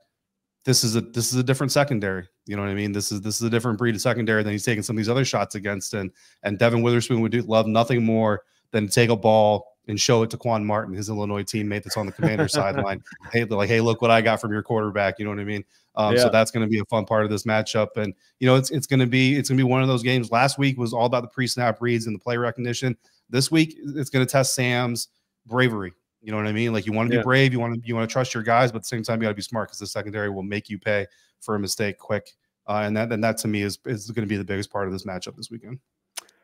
this 0.65 0.83
is 0.83 0.95
a 0.95 1.01
this 1.01 1.33
is 1.33 1.39
a 1.39 1.43
different 1.43 1.71
secondary. 1.71 2.27
You 2.45 2.55
know 2.55 2.63
what 2.63 2.71
I 2.71 2.75
mean? 2.75 2.91
This 2.91 3.11
is 3.11 3.21
this 3.21 3.35
is 3.35 3.41
a 3.43 3.49
different 3.49 3.77
breed 3.77 3.95
of 3.95 4.01
secondary 4.01 4.43
than 4.43 4.51
he's 4.51 4.65
taking 4.65 4.83
some 4.83 4.95
of 4.95 4.97
these 4.97 5.09
other 5.09 5.25
shots 5.25 5.55
against. 5.55 5.93
And 5.93 6.11
and 6.43 6.59
Devin 6.59 6.81
Witherspoon 6.81 7.21
would 7.21 7.31
do 7.31 7.41
love 7.41 7.67
nothing 7.67 8.03
more 8.03 8.43
than 8.71 8.87
take 8.87 9.09
a 9.09 9.15
ball 9.15 9.70
and 9.87 9.99
show 9.99 10.23
it 10.23 10.29
to 10.29 10.37
Quan 10.37 10.65
Martin, 10.65 10.93
his 10.93 11.09
Illinois 11.09 11.43
teammate 11.43 11.83
that's 11.83 11.97
on 11.97 12.05
the 12.05 12.11
commander 12.11 12.47
sideline. 12.47 13.03
Hey, 13.31 13.45
like, 13.45 13.69
hey, 13.69 13.81
look 13.81 14.01
what 14.01 14.11
I 14.11 14.21
got 14.21 14.41
from 14.41 14.51
your 14.51 14.61
quarterback. 14.61 15.17
You 15.17 15.25
know 15.25 15.31
what 15.31 15.39
I 15.39 15.45
mean? 15.45 15.63
Um, 15.95 16.15
yeah. 16.15 16.23
So 16.23 16.29
that's 16.29 16.51
going 16.51 16.65
to 16.65 16.69
be 16.69 16.79
a 16.79 16.85
fun 16.85 17.05
part 17.05 17.23
of 17.23 17.29
this 17.29 17.43
matchup, 17.43 17.97
and 17.97 18.13
you 18.39 18.47
know, 18.47 18.55
it's 18.55 18.71
it's 18.71 18.87
going 18.87 18.99
to 18.99 19.05
be 19.05 19.35
it's 19.35 19.49
going 19.49 19.57
to 19.57 19.63
be 19.63 19.69
one 19.69 19.81
of 19.81 19.87
those 19.87 20.03
games. 20.03 20.31
Last 20.31 20.57
week 20.57 20.77
was 20.77 20.93
all 20.93 21.05
about 21.05 21.21
the 21.21 21.27
pre-snap 21.27 21.81
reads 21.81 22.07
and 22.07 22.15
the 22.15 22.19
play 22.19 22.37
recognition. 22.37 22.95
This 23.29 23.51
week, 23.51 23.77
it's 23.95 24.09
going 24.09 24.25
to 24.25 24.31
test 24.31 24.53
Sam's 24.55 25.09
bravery. 25.45 25.93
You 26.21 26.31
know 26.31 26.37
what 26.37 26.47
I 26.47 26.51
mean? 26.51 26.71
Like 26.71 26.85
you 26.85 26.93
want 26.93 27.09
to 27.09 27.15
yeah. 27.15 27.21
be 27.21 27.25
brave, 27.25 27.51
you 27.51 27.59
want 27.59 27.81
to 27.81 27.87
you 27.87 27.95
want 27.95 28.07
to 28.09 28.11
trust 28.11 28.33
your 28.33 28.43
guys, 28.43 28.71
but 28.71 28.77
at 28.77 28.81
the 28.83 28.87
same 28.87 29.03
time, 29.03 29.21
you 29.21 29.25
got 29.25 29.29
to 29.29 29.35
be 29.35 29.41
smart 29.41 29.69
because 29.69 29.79
the 29.79 29.87
secondary 29.87 30.29
will 30.29 30.43
make 30.43 30.69
you 30.69 30.77
pay 30.77 31.07
for 31.39 31.55
a 31.55 31.59
mistake 31.59 31.97
quick. 31.97 32.31
Uh, 32.67 32.83
and 32.85 32.95
that 32.95 33.11
and 33.11 33.23
that 33.23 33.37
to 33.39 33.47
me 33.47 33.63
is 33.63 33.79
is 33.85 34.09
going 34.11 34.25
to 34.25 34.29
be 34.29 34.37
the 34.37 34.43
biggest 34.43 34.71
part 34.71 34.87
of 34.87 34.93
this 34.93 35.03
matchup 35.03 35.35
this 35.35 35.49
weekend. 35.49 35.79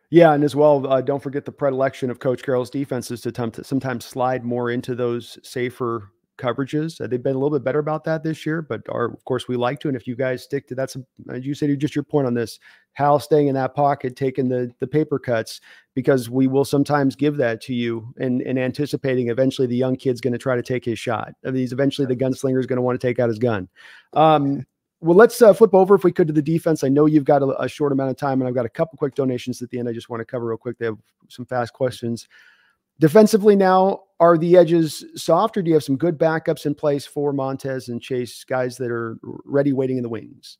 Yeah, 0.10 0.34
and 0.34 0.44
as 0.44 0.56
well, 0.56 0.88
uh, 0.88 1.02
don't 1.02 1.22
forget 1.22 1.44
the 1.44 1.52
predilection 1.52 2.10
of 2.10 2.20
Coach 2.20 2.42
Carroll's 2.42 2.70
defenses 2.70 3.22
to, 3.22 3.32
to 3.32 3.64
sometimes 3.64 4.06
slide 4.06 4.46
more 4.46 4.72
into 4.72 4.96
those 4.96 5.38
safer 5.44 6.12
coverages. 6.38 7.02
Uh, 7.02 7.08
they've 7.08 7.22
been 7.22 7.36
a 7.36 7.40
little 7.40 7.58
bit 7.58 7.64
better 7.64 7.80
about 7.80 8.04
that 8.06 8.24
this 8.24 8.46
year, 8.46 8.62
but 8.62 8.82
are, 8.90 9.06
of 9.06 9.26
course 9.26 9.48
we 9.48 9.58
like 9.58 9.80
to. 9.82 9.88
And 9.88 9.98
if 9.98 10.08
you 10.08 10.16
guys 10.16 10.44
stick 10.44 10.68
to 10.68 10.76
that's 10.76 10.96
as 11.34 11.46
you 11.46 11.54
said, 11.54 11.78
just 11.80 11.96
your 11.96 12.04
point 12.04 12.28
on 12.28 12.34
this, 12.34 12.60
Howell 12.94 13.20
staying 13.20 13.48
in 13.48 13.56
that 13.56 13.76
pocket, 13.76 14.16
taking 14.16 14.48
the 14.48 14.72
the 14.80 14.88
paper 14.88 15.20
cuts, 15.20 15.60
because 15.94 16.30
we 16.30 16.48
will 16.48 16.66
sometimes 16.66 17.16
give 17.16 17.38
that 17.38 17.60
to 17.62 17.74
you 17.74 18.14
and 18.18 18.42
and 18.44 18.58
anticipating 18.58 19.30
eventually 19.30 19.68
the 19.68 19.76
young 19.76 19.96
kid's 19.96 20.22
going 20.22 20.34
to 20.34 20.40
try 20.40 20.56
to 20.56 20.64
take 20.64 20.86
his 20.86 21.00
shot. 21.00 21.34
I 21.46 21.48
mean, 21.48 21.62
he's 21.62 21.74
eventually 21.74 22.08
the 22.08 22.16
gunslinger 22.16 22.60
is 22.60 22.66
going 22.66 22.78
to 22.78 22.84
want 22.84 23.00
to 23.00 23.08
take 23.08 23.20
out 23.20 23.30
his 23.30 23.40
gun. 23.40 23.68
Um, 24.14 24.66
well, 25.00 25.16
let's 25.16 25.42
uh, 25.42 25.54
flip 25.54 25.74
over 25.74 25.96
if 25.96 26.04
we 26.04 26.12
could 26.12 26.28
to 26.28 26.34
the 26.34 26.42
defense. 26.42 26.84
I 26.84 26.90
know 26.90 27.06
you've 27.06 27.24
got 27.24 27.44
a, 27.44 27.62
a, 27.62 27.70
short 27.70 27.92
amount 27.92 28.10
of 28.10 28.18
time, 28.18 28.42
and 28.42 28.48
I've 28.48 28.56
got 28.56 28.66
a 28.66 28.70
couple 28.70 28.98
quick 28.98 29.14
donations 29.14 29.62
at 29.62 29.70
the 29.70 29.78
end. 29.78 29.88
I 29.88 29.94
just 29.94 30.10
want 30.10 30.22
to 30.22 30.26
cover 30.26 30.48
real 30.48 30.58
quick. 30.58 30.78
They 30.78 30.86
have 30.86 30.98
some 31.28 31.46
fast 31.46 31.74
questions. 31.74 32.28
Defensively, 33.00 33.56
now 33.56 34.04
are 34.20 34.38
the 34.38 34.58
edges 34.58 35.06
soft, 35.16 35.56
or 35.56 35.62
do 35.62 35.70
you 35.70 35.76
have 35.76 35.84
some 35.84 35.98
good 35.98 36.18
backups 36.18 36.66
in 36.66 36.74
place 36.74 37.06
for 37.06 37.32
Montez 37.32 37.90
and 37.90 38.02
Chase, 38.02 38.44
guys 38.44 38.76
that 38.78 38.90
are 38.90 39.20
ready, 39.22 39.72
waiting 39.72 39.98
in 39.98 40.04
the 40.04 40.10
wings? 40.10 40.58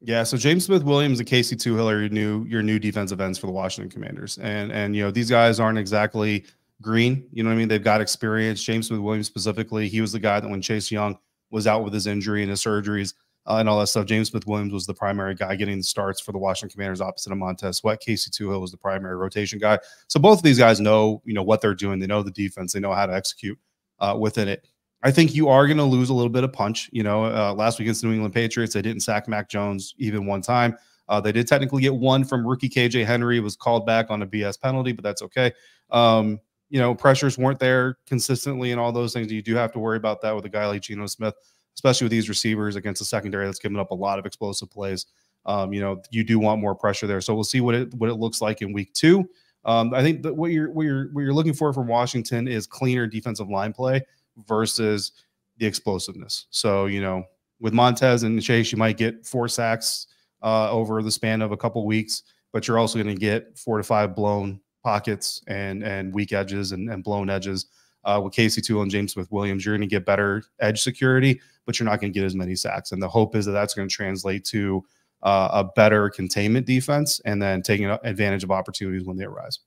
Yeah, 0.00 0.22
so 0.22 0.36
James 0.36 0.66
Smith 0.66 0.84
Williams 0.84 1.18
and 1.18 1.28
Casey 1.28 1.56
Toohill 1.56 1.90
are 1.90 2.00
your 2.00 2.10
new 2.10 2.44
your 2.44 2.62
new 2.62 2.78
defensive 2.78 3.20
ends 3.20 3.38
for 3.38 3.46
the 3.46 3.52
Washington 3.52 3.90
Commanders, 3.90 4.38
and 4.38 4.70
and 4.70 4.94
you 4.94 5.02
know 5.02 5.10
these 5.10 5.30
guys 5.30 5.58
aren't 5.58 5.78
exactly 5.78 6.44
green. 6.80 7.26
You 7.32 7.42
know 7.42 7.48
what 7.48 7.54
I 7.54 7.58
mean? 7.58 7.68
They've 7.68 7.82
got 7.82 8.00
experience. 8.00 8.62
James 8.62 8.86
Smith 8.86 9.00
Williams 9.00 9.26
specifically, 9.26 9.88
he 9.88 10.00
was 10.00 10.12
the 10.12 10.20
guy 10.20 10.38
that 10.38 10.48
when 10.48 10.62
Chase 10.62 10.92
Young 10.92 11.18
was 11.50 11.66
out 11.66 11.82
with 11.82 11.92
his 11.92 12.06
injury 12.06 12.42
and 12.42 12.50
his 12.50 12.62
surgeries, 12.62 13.14
uh, 13.46 13.56
and 13.56 13.68
all 13.68 13.78
that 13.78 13.88
stuff. 13.88 14.06
James 14.06 14.30
Smith 14.30 14.46
Williams 14.46 14.72
was 14.72 14.86
the 14.86 14.94
primary 14.94 15.34
guy 15.34 15.54
getting 15.56 15.78
the 15.78 15.82
starts 15.82 16.20
for 16.20 16.32
the 16.32 16.38
Washington 16.38 16.72
Commanders 16.72 17.00
opposite 17.00 17.32
of 17.32 17.38
Montez 17.38 17.78
Sweat. 17.78 18.00
Casey 18.00 18.30
Toohill 18.30 18.60
was 18.60 18.70
the 18.70 18.76
primary 18.76 19.16
rotation 19.16 19.58
guy. 19.58 19.78
So 20.08 20.18
both 20.18 20.38
of 20.38 20.42
these 20.42 20.58
guys 20.58 20.80
know, 20.80 21.22
you 21.24 21.34
know, 21.34 21.42
what 21.42 21.60
they're 21.60 21.74
doing. 21.74 21.98
They 21.98 22.06
know 22.06 22.22
the 22.22 22.30
defense. 22.30 22.72
They 22.72 22.80
know 22.80 22.92
how 22.92 23.06
to 23.06 23.14
execute 23.14 23.58
uh, 23.98 24.16
within 24.18 24.48
it. 24.48 24.66
I 25.02 25.10
think 25.10 25.34
you 25.34 25.48
are 25.48 25.66
going 25.66 25.76
to 25.76 25.84
lose 25.84 26.08
a 26.08 26.14
little 26.14 26.30
bit 26.30 26.44
of 26.44 26.52
punch. 26.52 26.88
You 26.90 27.02
know, 27.02 27.26
uh, 27.26 27.52
last 27.52 27.78
week 27.78 27.86
against 27.86 28.00
the 28.00 28.06
New 28.06 28.14
England 28.14 28.32
Patriots, 28.34 28.72
they 28.72 28.82
didn't 28.82 29.02
sack 29.02 29.28
Mac 29.28 29.50
Jones 29.50 29.94
even 29.98 30.24
one 30.24 30.40
time. 30.40 30.76
Uh, 31.08 31.20
they 31.20 31.32
did 31.32 31.46
technically 31.46 31.82
get 31.82 31.94
one 31.94 32.24
from 32.24 32.46
rookie 32.46 32.70
KJ 32.70 33.04
Henry. 33.04 33.38
Was 33.40 33.56
called 33.56 33.84
back 33.84 34.06
on 34.08 34.22
a 34.22 34.26
BS 34.26 34.58
penalty, 34.58 34.92
but 34.92 35.04
that's 35.04 35.20
okay. 35.20 35.52
Um, 35.90 36.40
you 36.70 36.80
know, 36.80 36.94
pressures 36.94 37.36
weren't 37.36 37.58
there 37.58 37.98
consistently 38.06 38.72
and 38.72 38.80
all 38.80 38.90
those 38.90 39.12
things. 39.12 39.30
You 39.30 39.42
do 39.42 39.54
have 39.54 39.70
to 39.72 39.78
worry 39.78 39.98
about 39.98 40.22
that 40.22 40.34
with 40.34 40.46
a 40.46 40.48
guy 40.48 40.66
like 40.66 40.80
Geno 40.80 41.06
Smith 41.06 41.34
especially 41.74 42.04
with 42.04 42.12
these 42.12 42.28
receivers 42.28 42.76
against 42.76 43.00
the 43.00 43.04
secondary 43.04 43.46
that's 43.46 43.58
given 43.58 43.78
up 43.78 43.90
a 43.90 43.94
lot 43.94 44.18
of 44.18 44.26
explosive 44.26 44.70
plays. 44.70 45.06
Um, 45.46 45.72
you 45.72 45.80
know, 45.80 46.02
you 46.10 46.24
do 46.24 46.38
want 46.38 46.60
more 46.60 46.74
pressure 46.74 47.06
there. 47.06 47.20
So 47.20 47.34
we'll 47.34 47.44
see 47.44 47.60
what 47.60 47.74
it 47.74 47.92
what 47.94 48.08
it 48.08 48.14
looks 48.14 48.40
like 48.40 48.62
in 48.62 48.72
week 48.72 48.92
two. 48.94 49.28
Um, 49.64 49.94
I 49.94 50.02
think 50.02 50.22
that 50.22 50.34
what 50.34 50.50
you're 50.50 50.70
what 50.70 50.84
you're 50.84 51.12
what 51.12 51.22
you're 51.22 51.34
looking 51.34 51.52
for 51.54 51.72
from 51.72 51.86
Washington 51.86 52.48
is 52.48 52.66
cleaner 52.66 53.06
defensive 53.06 53.48
line 53.48 53.72
play 53.72 54.02
versus 54.46 55.12
the 55.58 55.66
explosiveness. 55.66 56.46
So 56.50 56.86
you 56.86 57.00
know, 57.00 57.24
with 57.60 57.72
Montez 57.72 58.22
and 58.22 58.42
Chase, 58.42 58.72
you 58.72 58.78
might 58.78 58.96
get 58.96 59.26
four 59.26 59.48
sacks 59.48 60.06
uh, 60.42 60.70
over 60.70 61.02
the 61.02 61.10
span 61.10 61.42
of 61.42 61.52
a 61.52 61.56
couple 61.56 61.84
weeks, 61.86 62.22
but 62.52 62.66
you're 62.66 62.78
also 62.78 63.02
going 63.02 63.14
to 63.14 63.20
get 63.20 63.58
four 63.58 63.78
to 63.78 63.84
five 63.84 64.14
blown 64.14 64.60
pockets 64.82 65.42
and 65.46 65.82
and 65.82 66.12
weak 66.12 66.32
edges 66.32 66.72
and, 66.72 66.90
and 66.90 67.02
blown 67.02 67.30
edges 67.30 67.66
uh, 68.04 68.20
with 68.22 68.32
Casey 68.32 68.60
Toohill 68.60 68.82
and 68.82 68.90
James 68.90 69.12
Smith 69.12 69.30
Williams, 69.30 69.64
you're 69.64 69.76
going 69.76 69.88
to 69.88 69.92
get 69.92 70.04
better 70.04 70.42
edge 70.60 70.82
security, 70.82 71.40
but 71.66 71.78
you're 71.78 71.88
not 71.88 72.00
going 72.00 72.12
to 72.12 72.18
get 72.18 72.26
as 72.26 72.34
many 72.34 72.54
sacks. 72.54 72.92
And 72.92 73.02
the 73.02 73.08
hope 73.08 73.34
is 73.36 73.46
that 73.46 73.52
that's 73.52 73.74
going 73.74 73.88
to 73.88 73.94
translate 73.94 74.44
to 74.46 74.84
uh, 75.22 75.48
a 75.52 75.64
better 75.64 76.10
containment 76.10 76.66
defense 76.66 77.20
and 77.24 77.40
then 77.40 77.62
taking 77.62 77.86
advantage 77.86 78.44
of 78.44 78.50
opportunities 78.50 79.06
when 79.06 79.16
they 79.16 79.24
arise. 79.24 79.60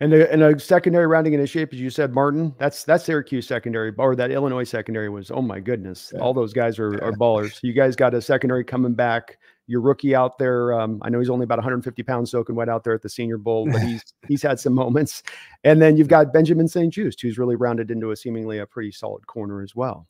And 0.00 0.12
a, 0.14 0.32
and 0.32 0.42
a 0.42 0.58
secondary 0.58 1.06
rounding 1.06 1.34
into 1.34 1.46
shape, 1.46 1.72
as 1.72 1.78
you 1.78 1.88
said, 1.88 2.12
Martin. 2.12 2.52
That's 2.58 2.82
that's 2.82 3.04
Syracuse 3.04 3.46
secondary, 3.46 3.92
or 3.98 4.16
that 4.16 4.32
Illinois 4.32 4.64
secondary 4.64 5.08
was. 5.08 5.30
Oh 5.30 5.42
my 5.42 5.60
goodness, 5.60 6.10
yeah. 6.12 6.20
all 6.20 6.34
those 6.34 6.52
guys 6.52 6.80
are, 6.80 6.94
yeah. 6.94 7.04
are 7.04 7.12
ballers. 7.12 7.60
You 7.62 7.72
guys 7.72 7.94
got 7.94 8.12
a 8.12 8.20
secondary 8.20 8.64
coming 8.64 8.94
back 8.94 9.38
your 9.66 9.80
rookie 9.80 10.14
out 10.14 10.38
there. 10.38 10.78
Um, 10.78 11.00
I 11.02 11.10
know 11.10 11.18
he's 11.18 11.30
only 11.30 11.44
about 11.44 11.58
150 11.58 12.02
pounds 12.02 12.30
soaking 12.30 12.54
wet 12.54 12.68
out 12.68 12.84
there 12.84 12.94
at 12.94 13.02
the 13.02 13.08
Senior 13.08 13.38
Bowl, 13.38 13.68
but 13.70 13.82
he's 13.82 14.02
he's 14.28 14.42
had 14.42 14.58
some 14.60 14.74
moments. 14.74 15.22
And 15.64 15.80
then 15.80 15.96
you've 15.96 16.08
got 16.08 16.32
Benjamin 16.32 16.68
St-Juste, 16.68 17.20
who's 17.20 17.38
really 17.38 17.56
rounded 17.56 17.90
into 17.90 18.10
a 18.10 18.16
seemingly 18.16 18.58
a 18.58 18.66
pretty 18.66 18.92
solid 18.92 19.26
corner 19.26 19.62
as 19.62 19.74
well. 19.74 20.06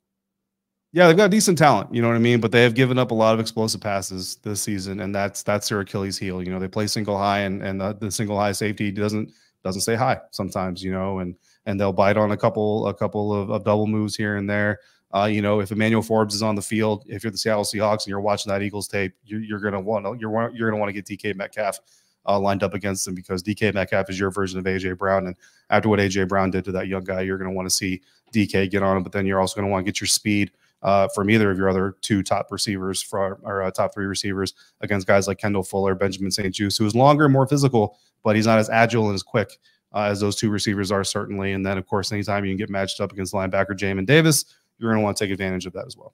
Yeah, 0.94 1.06
they've 1.06 1.16
got 1.16 1.30
decent 1.30 1.56
talent, 1.56 1.94
you 1.94 2.02
know 2.02 2.08
what 2.08 2.16
I 2.16 2.20
mean. 2.20 2.40
But 2.40 2.52
they 2.52 2.62
have 2.62 2.74
given 2.74 2.98
up 2.98 3.12
a 3.12 3.14
lot 3.14 3.32
of 3.32 3.40
explosive 3.40 3.80
passes 3.80 4.36
this 4.42 4.60
season, 4.60 5.00
and 5.00 5.14
that's 5.14 5.42
that's 5.42 5.68
their 5.68 5.80
Achilles 5.80 6.18
heel. 6.18 6.42
You 6.42 6.50
know, 6.50 6.58
they 6.58 6.68
play 6.68 6.86
single 6.86 7.16
high, 7.16 7.40
and 7.40 7.62
and 7.62 7.80
the, 7.80 7.94
the 7.94 8.10
single 8.10 8.38
high 8.38 8.52
safety 8.52 8.90
doesn't 8.90 9.32
doesn't 9.64 9.82
say 9.82 9.94
high 9.94 10.20
sometimes. 10.32 10.82
You 10.82 10.92
know, 10.92 11.20
and 11.20 11.34
and 11.64 11.80
they'll 11.80 11.94
bite 11.94 12.18
on 12.18 12.32
a 12.32 12.36
couple 12.36 12.86
a 12.88 12.94
couple 12.94 13.32
of, 13.32 13.50
of 13.50 13.64
double 13.64 13.86
moves 13.86 14.16
here 14.16 14.36
and 14.36 14.50
there. 14.50 14.80
Uh, 15.14 15.24
you 15.24 15.42
know, 15.42 15.60
if 15.60 15.70
Emmanuel 15.70 16.02
Forbes 16.02 16.34
is 16.34 16.42
on 16.42 16.54
the 16.54 16.62
field, 16.62 17.04
if 17.06 17.22
you're 17.22 17.30
the 17.30 17.38
Seattle 17.38 17.64
Seahawks 17.64 18.04
and 18.04 18.06
you're 18.06 18.20
watching 18.20 18.50
that 18.50 18.62
Eagles 18.62 18.88
tape, 18.88 19.12
you're, 19.24 19.40
you're 19.40 19.58
gonna 19.58 19.80
want 19.80 20.06
to 20.06 20.16
you're 20.18 20.50
you're 20.54 20.70
gonna 20.70 20.80
want 20.80 20.94
to 20.94 21.00
get 21.00 21.04
DK 21.04 21.36
Metcalf 21.36 21.78
uh, 22.26 22.38
lined 22.38 22.62
up 22.62 22.72
against 22.72 23.04
them 23.04 23.14
because 23.14 23.42
DK 23.42 23.74
Metcalf 23.74 24.08
is 24.08 24.18
your 24.18 24.30
version 24.30 24.58
of 24.58 24.64
AJ 24.64 24.96
Brown, 24.96 25.26
and 25.26 25.36
after 25.68 25.88
what 25.88 25.98
AJ 25.98 26.28
Brown 26.28 26.50
did 26.50 26.64
to 26.64 26.72
that 26.72 26.88
young 26.88 27.04
guy, 27.04 27.20
you're 27.20 27.38
gonna 27.38 27.52
want 27.52 27.66
to 27.66 27.74
see 27.74 28.00
DK 28.32 28.70
get 28.70 28.82
on 28.82 28.96
him, 28.96 29.02
but 29.02 29.12
then 29.12 29.26
you're 29.26 29.40
also 29.40 29.54
gonna 29.60 29.70
want 29.70 29.84
to 29.84 29.92
get 29.92 30.00
your 30.00 30.08
speed 30.08 30.50
uh, 30.82 31.08
from 31.14 31.28
either 31.28 31.50
of 31.50 31.58
your 31.58 31.68
other 31.68 31.96
two 32.00 32.22
top 32.22 32.50
receivers 32.50 33.02
for 33.02 33.38
or 33.42 33.62
uh, 33.62 33.70
top 33.70 33.92
three 33.92 34.06
receivers 34.06 34.54
against 34.80 35.06
guys 35.06 35.28
like 35.28 35.38
Kendall 35.38 35.62
Fuller, 35.62 35.94
Benjamin 35.94 36.30
St-Juste, 36.30 36.78
who 36.78 36.86
is 36.86 36.94
longer 36.94 37.24
and 37.24 37.32
more 37.32 37.46
physical, 37.46 37.98
but 38.24 38.34
he's 38.34 38.46
not 38.46 38.58
as 38.58 38.70
agile 38.70 39.06
and 39.06 39.14
as 39.14 39.22
quick 39.22 39.58
uh, 39.94 40.04
as 40.04 40.20
those 40.20 40.36
two 40.36 40.50
receivers 40.50 40.90
are 40.90 41.04
certainly. 41.04 41.52
And 41.52 41.64
then, 41.64 41.78
of 41.78 41.86
course, 41.86 42.12
anytime 42.12 42.44
you 42.44 42.50
can 42.50 42.56
get 42.56 42.70
matched 42.70 43.00
up 43.00 43.12
against 43.12 43.32
linebacker 43.32 43.72
Jamin 43.72 44.06
Davis, 44.06 44.44
you're 44.82 44.90
going 44.90 45.00
to 45.00 45.04
want 45.04 45.16
to 45.16 45.24
take 45.24 45.32
advantage 45.32 45.64
of 45.66 45.72
that 45.74 45.86
as 45.86 45.96
well. 45.96 46.12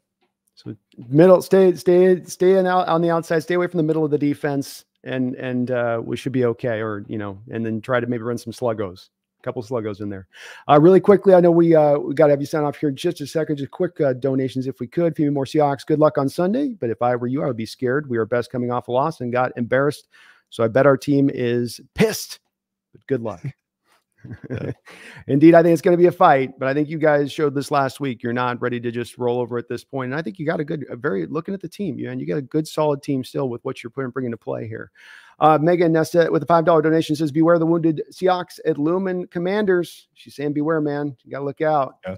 So 0.54 0.76
middle, 1.08 1.40
stay, 1.40 1.74
stay, 1.74 2.22
stay 2.24 2.58
out 2.58 2.88
on 2.88 3.00
the 3.00 3.10
outside, 3.10 3.40
stay 3.40 3.54
away 3.54 3.66
from 3.66 3.78
the 3.78 3.84
middle 3.84 4.04
of 4.04 4.10
the 4.10 4.18
defense, 4.18 4.84
and 5.04 5.34
and 5.36 5.70
uh, 5.70 6.00
we 6.04 6.16
should 6.16 6.32
be 6.32 6.44
okay. 6.44 6.80
Or 6.80 7.04
you 7.08 7.16
know, 7.16 7.38
and 7.50 7.64
then 7.64 7.80
try 7.80 8.00
to 8.00 8.06
maybe 8.06 8.22
run 8.22 8.38
some 8.38 8.52
sluggos 8.52 9.08
a 9.38 9.42
couple 9.42 9.62
sluggos 9.62 10.00
in 10.00 10.08
there. 10.08 10.26
Uh, 10.68 10.80
really 10.80 11.00
quickly, 11.00 11.34
I 11.34 11.40
know 11.40 11.50
we 11.50 11.74
uh, 11.74 11.98
we 11.98 12.14
got 12.14 12.26
to 12.26 12.32
have 12.32 12.40
you 12.40 12.46
sign 12.46 12.64
off 12.64 12.76
here 12.76 12.88
in 12.88 12.96
just 12.96 13.20
a 13.20 13.26
second. 13.26 13.56
Just 13.56 13.70
quick 13.70 14.00
uh, 14.00 14.12
donations 14.14 14.66
if 14.66 14.80
we 14.80 14.86
could. 14.86 15.14
Few 15.14 15.30
more 15.30 15.44
Seahawks. 15.44 15.86
Good 15.86 15.98
luck 15.98 16.18
on 16.18 16.28
Sunday. 16.28 16.74
But 16.78 16.90
if 16.90 17.02
I 17.02 17.14
were 17.16 17.26
you, 17.26 17.42
I 17.42 17.46
would 17.46 17.56
be 17.56 17.66
scared. 17.66 18.08
We 18.08 18.18
are 18.18 18.26
best 18.26 18.50
coming 18.50 18.70
off 18.70 18.88
a 18.88 18.92
loss 18.92 19.20
and 19.20 19.32
got 19.32 19.52
embarrassed. 19.56 20.08
So 20.50 20.64
I 20.64 20.68
bet 20.68 20.86
our 20.86 20.96
team 20.96 21.30
is 21.32 21.80
pissed. 21.94 22.40
But 22.92 23.06
good 23.06 23.22
luck. 23.22 23.44
Indeed, 25.26 25.54
I 25.54 25.62
think 25.62 25.72
it's 25.72 25.82
going 25.82 25.96
to 25.96 26.00
be 26.00 26.06
a 26.06 26.12
fight, 26.12 26.58
but 26.58 26.68
I 26.68 26.74
think 26.74 26.88
you 26.88 26.98
guys 26.98 27.32
showed 27.32 27.54
this 27.54 27.70
last 27.70 28.00
week. 28.00 28.22
You're 28.22 28.32
not 28.32 28.60
ready 28.60 28.80
to 28.80 28.90
just 28.90 29.18
roll 29.18 29.40
over 29.40 29.58
at 29.58 29.68
this 29.68 29.84
point. 29.84 30.12
And 30.12 30.18
I 30.18 30.22
think 30.22 30.38
you 30.38 30.46
got 30.46 30.60
a 30.60 30.64
good, 30.64 30.84
a 30.90 30.96
very 30.96 31.26
looking 31.26 31.54
at 31.54 31.60
the 31.60 31.68
team, 31.68 31.98
you 31.98 32.10
and 32.10 32.20
you 32.20 32.26
got 32.26 32.38
a 32.38 32.42
good, 32.42 32.66
solid 32.66 33.02
team 33.02 33.24
still 33.24 33.48
with 33.48 33.64
what 33.64 33.82
you're 33.82 33.90
putting 33.90 34.10
bringing 34.10 34.30
to 34.32 34.36
play 34.36 34.66
here. 34.66 34.90
Uh, 35.40 35.58
Megan 35.60 35.92
Nesta 35.92 36.28
with 36.30 36.42
a 36.42 36.46
five 36.46 36.64
dollar 36.64 36.82
donation 36.82 37.14
says, 37.14 37.30
"Beware 37.30 37.58
the 37.58 37.66
wounded 37.66 38.02
Seahawks 38.12 38.58
at 38.66 38.76
Lumen 38.76 39.26
Commanders." 39.28 40.08
She's 40.14 40.34
saying, 40.34 40.52
"Beware, 40.52 40.80
man. 40.80 41.16
You 41.22 41.30
got 41.30 41.38
to 41.40 41.44
look 41.44 41.60
out." 41.60 41.96
Yeah. 42.06 42.16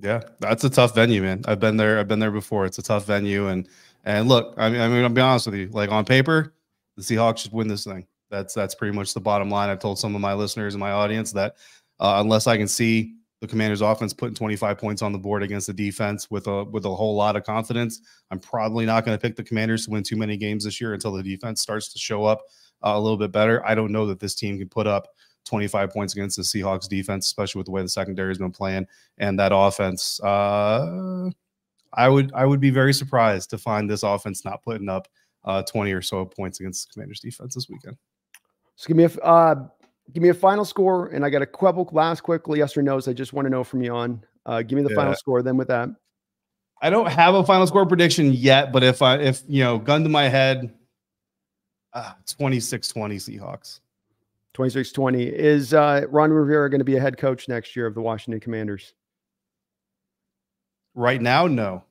yeah, 0.00 0.20
that's 0.38 0.62
a 0.62 0.70
tough 0.70 0.94
venue, 0.94 1.22
man. 1.22 1.42
I've 1.46 1.60
been 1.60 1.76
there. 1.76 1.98
I've 1.98 2.08
been 2.08 2.20
there 2.20 2.30
before. 2.30 2.66
It's 2.66 2.78
a 2.78 2.82
tough 2.82 3.06
venue, 3.06 3.48
and 3.48 3.68
and 4.04 4.28
look, 4.28 4.54
I 4.56 4.70
mean, 4.70 4.80
I 4.80 4.88
mean, 4.88 5.02
I'll 5.02 5.08
be 5.08 5.20
honest 5.20 5.46
with 5.46 5.56
you. 5.56 5.68
Like 5.72 5.90
on 5.90 6.04
paper, 6.04 6.54
the 6.96 7.02
Seahawks 7.02 7.38
should 7.38 7.52
win 7.52 7.66
this 7.66 7.84
thing. 7.84 8.06
That's 8.30 8.54
that's 8.54 8.74
pretty 8.74 8.96
much 8.96 9.12
the 9.14 9.20
bottom 9.20 9.50
line. 9.50 9.68
I've 9.68 9.80
told 9.80 9.98
some 9.98 10.14
of 10.14 10.20
my 10.20 10.34
listeners 10.34 10.74
and 10.74 10.80
my 10.80 10.92
audience 10.92 11.32
that 11.32 11.56
uh, 11.98 12.16
unless 12.18 12.46
I 12.46 12.56
can 12.56 12.68
see 12.68 13.14
the 13.40 13.46
Commanders' 13.46 13.80
offense 13.80 14.12
putting 14.12 14.34
25 14.34 14.78
points 14.78 15.02
on 15.02 15.12
the 15.12 15.18
board 15.18 15.42
against 15.42 15.66
the 15.66 15.72
defense 15.72 16.30
with 16.30 16.46
a 16.46 16.64
with 16.64 16.84
a 16.84 16.94
whole 16.94 17.16
lot 17.16 17.36
of 17.36 17.44
confidence, 17.44 18.00
I'm 18.30 18.38
probably 18.38 18.86
not 18.86 19.04
going 19.04 19.16
to 19.16 19.20
pick 19.20 19.36
the 19.36 19.42
Commanders 19.42 19.86
to 19.86 19.90
win 19.90 20.02
too 20.02 20.16
many 20.16 20.36
games 20.36 20.64
this 20.64 20.80
year 20.80 20.94
until 20.94 21.12
the 21.12 21.22
defense 21.22 21.60
starts 21.60 21.92
to 21.92 21.98
show 21.98 22.24
up 22.24 22.42
uh, 22.84 22.92
a 22.94 23.00
little 23.00 23.16
bit 23.18 23.32
better. 23.32 23.66
I 23.66 23.74
don't 23.74 23.92
know 23.92 24.06
that 24.06 24.20
this 24.20 24.34
team 24.34 24.58
can 24.58 24.68
put 24.68 24.86
up 24.86 25.08
25 25.46 25.90
points 25.90 26.14
against 26.14 26.36
the 26.36 26.42
Seahawks 26.42 26.88
defense, 26.88 27.26
especially 27.26 27.60
with 27.60 27.66
the 27.66 27.72
way 27.72 27.82
the 27.82 27.88
secondary 27.88 28.30
has 28.30 28.38
been 28.38 28.52
playing 28.52 28.86
and 29.18 29.38
that 29.38 29.52
offense. 29.54 30.20
Uh, 30.22 31.30
I 31.94 32.08
would 32.08 32.32
I 32.34 32.44
would 32.44 32.60
be 32.60 32.70
very 32.70 32.92
surprised 32.92 33.50
to 33.50 33.58
find 33.58 33.88
this 33.88 34.02
offense 34.02 34.44
not 34.44 34.62
putting 34.62 34.88
up 34.88 35.08
uh, 35.44 35.62
20 35.62 35.92
or 35.92 36.02
so 36.02 36.24
points 36.24 36.60
against 36.60 36.88
the 36.88 36.92
Commanders 36.92 37.20
defense 37.20 37.54
this 37.54 37.68
weekend. 37.68 37.96
So 38.80 38.86
give 38.88 38.96
me 38.96 39.04
a 39.04 39.10
uh, 39.22 39.66
give 40.14 40.22
me 40.22 40.30
a 40.30 40.34
final 40.34 40.64
score, 40.64 41.08
and 41.08 41.22
I 41.22 41.28
got 41.28 41.42
a 41.42 41.46
couple 41.46 41.86
last 41.92 42.22
quickly 42.22 42.60
yes 42.60 42.74
or 42.78 42.80
no's. 42.80 43.08
I 43.08 43.12
just 43.12 43.34
want 43.34 43.44
to 43.44 43.50
know 43.50 43.62
from 43.62 43.82
you 43.82 43.94
on. 43.94 44.24
Uh, 44.46 44.62
give 44.62 44.78
me 44.78 44.82
the 44.82 44.88
yeah. 44.88 44.96
final 44.96 45.14
score. 45.14 45.42
Then 45.42 45.58
with 45.58 45.68
that, 45.68 45.90
I 46.80 46.88
don't 46.88 47.12
have 47.12 47.34
a 47.34 47.44
final 47.44 47.66
score 47.66 47.84
prediction 47.84 48.32
yet, 48.32 48.72
but 48.72 48.82
if 48.82 49.02
I 49.02 49.18
if 49.18 49.42
you 49.46 49.62
know, 49.62 49.76
gun 49.76 50.02
to 50.04 50.08
my 50.08 50.30
head, 50.30 50.72
uh, 51.92 52.14
26-20 52.26 53.16
Seahawks. 53.16 53.80
26-20. 54.54 55.30
Is 55.30 55.74
uh, 55.74 56.06
Ron 56.08 56.30
Rivera 56.30 56.70
going 56.70 56.78
to 56.80 56.84
be 56.84 56.96
a 56.96 57.00
head 57.00 57.18
coach 57.18 57.50
next 57.50 57.76
year 57.76 57.86
of 57.86 57.94
the 57.94 58.00
Washington 58.00 58.40
Commanders? 58.40 58.94
Right 60.94 61.20
now, 61.20 61.46
no. 61.46 61.84